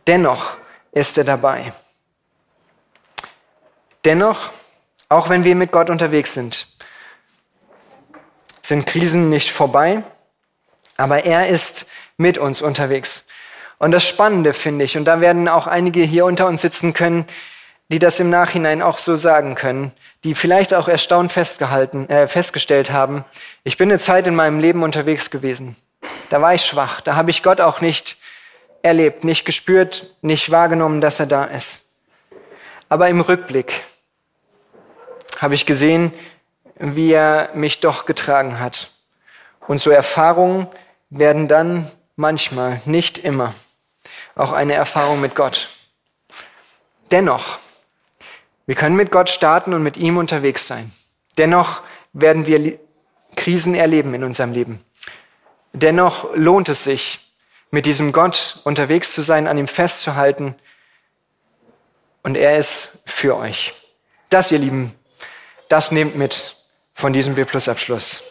Dennoch 0.06 0.56
ist 0.92 1.16
er 1.16 1.24
dabei. 1.24 1.72
Dennoch, 4.04 4.50
auch 5.08 5.28
wenn 5.28 5.44
wir 5.44 5.54
mit 5.56 5.72
Gott 5.72 5.90
unterwegs 5.90 6.34
sind, 6.34 6.66
sind 8.62 8.86
Krisen 8.86 9.30
nicht 9.30 9.50
vorbei, 9.50 10.02
aber 10.96 11.24
er 11.24 11.48
ist 11.48 11.86
mit 12.16 12.38
uns 12.38 12.60
unterwegs. 12.60 13.24
Und 13.78 13.92
das 13.92 14.06
Spannende 14.06 14.52
finde 14.52 14.84
ich, 14.84 14.96
und 14.98 15.06
da 15.06 15.20
werden 15.20 15.48
auch 15.48 15.66
einige 15.66 16.02
hier 16.02 16.26
unter 16.26 16.46
uns 16.46 16.60
sitzen 16.60 16.92
können, 16.92 17.26
die 17.90 17.98
das 17.98 18.20
im 18.20 18.30
Nachhinein 18.30 18.82
auch 18.82 18.98
so 18.98 19.16
sagen 19.16 19.54
können, 19.54 19.92
die 20.24 20.34
vielleicht 20.34 20.74
auch 20.74 20.88
erstaunt 20.88 21.32
festgehalten, 21.32 22.08
äh, 22.08 22.28
festgestellt 22.28 22.92
haben, 22.92 23.24
ich 23.64 23.76
bin 23.76 23.90
eine 23.90 23.98
Zeit 23.98 24.26
in 24.26 24.34
meinem 24.34 24.60
Leben 24.60 24.82
unterwegs 24.82 25.30
gewesen. 25.30 25.76
Da 26.28 26.40
war 26.40 26.54
ich 26.54 26.64
schwach, 26.64 27.00
da 27.00 27.16
habe 27.16 27.30
ich 27.30 27.42
Gott 27.42 27.60
auch 27.60 27.80
nicht 27.80 28.16
erlebt, 28.82 29.24
nicht 29.24 29.44
gespürt, 29.44 30.14
nicht 30.22 30.50
wahrgenommen, 30.50 31.00
dass 31.00 31.20
er 31.20 31.26
da 31.26 31.44
ist. 31.44 31.84
Aber 32.88 33.08
im 33.08 33.20
Rückblick 33.20 33.82
habe 35.38 35.54
ich 35.54 35.66
gesehen, 35.66 36.12
wie 36.76 37.12
er 37.12 37.50
mich 37.54 37.80
doch 37.80 38.06
getragen 38.06 38.60
hat. 38.60 38.90
Und 39.66 39.80
so 39.80 39.90
Erfahrungen 39.90 40.66
werden 41.10 41.48
dann 41.48 41.90
manchmal, 42.16 42.80
nicht 42.84 43.18
immer, 43.18 43.54
auch 44.34 44.52
eine 44.52 44.74
Erfahrung 44.74 45.20
mit 45.20 45.34
Gott. 45.34 45.68
Dennoch, 47.10 47.58
wir 48.70 48.76
können 48.76 48.94
mit 48.94 49.10
Gott 49.10 49.28
starten 49.28 49.74
und 49.74 49.82
mit 49.82 49.96
ihm 49.96 50.16
unterwegs 50.16 50.68
sein. 50.68 50.92
Dennoch 51.38 51.82
werden 52.12 52.46
wir 52.46 52.78
Krisen 53.34 53.74
erleben 53.74 54.14
in 54.14 54.22
unserem 54.22 54.52
Leben. 54.52 54.78
Dennoch 55.72 56.36
lohnt 56.36 56.68
es 56.68 56.84
sich, 56.84 57.18
mit 57.72 57.84
diesem 57.84 58.12
Gott 58.12 58.60
unterwegs 58.62 59.12
zu 59.12 59.22
sein, 59.22 59.48
an 59.48 59.58
ihm 59.58 59.66
festzuhalten. 59.66 60.54
Und 62.22 62.36
er 62.36 62.58
ist 62.58 63.02
für 63.06 63.36
euch. 63.36 63.72
Das, 64.28 64.52
ihr 64.52 64.60
Lieben, 64.60 64.94
das 65.68 65.90
nehmt 65.90 66.14
mit 66.14 66.54
von 66.94 67.12
diesem 67.12 67.34
B-Plus-Abschluss. 67.34 68.29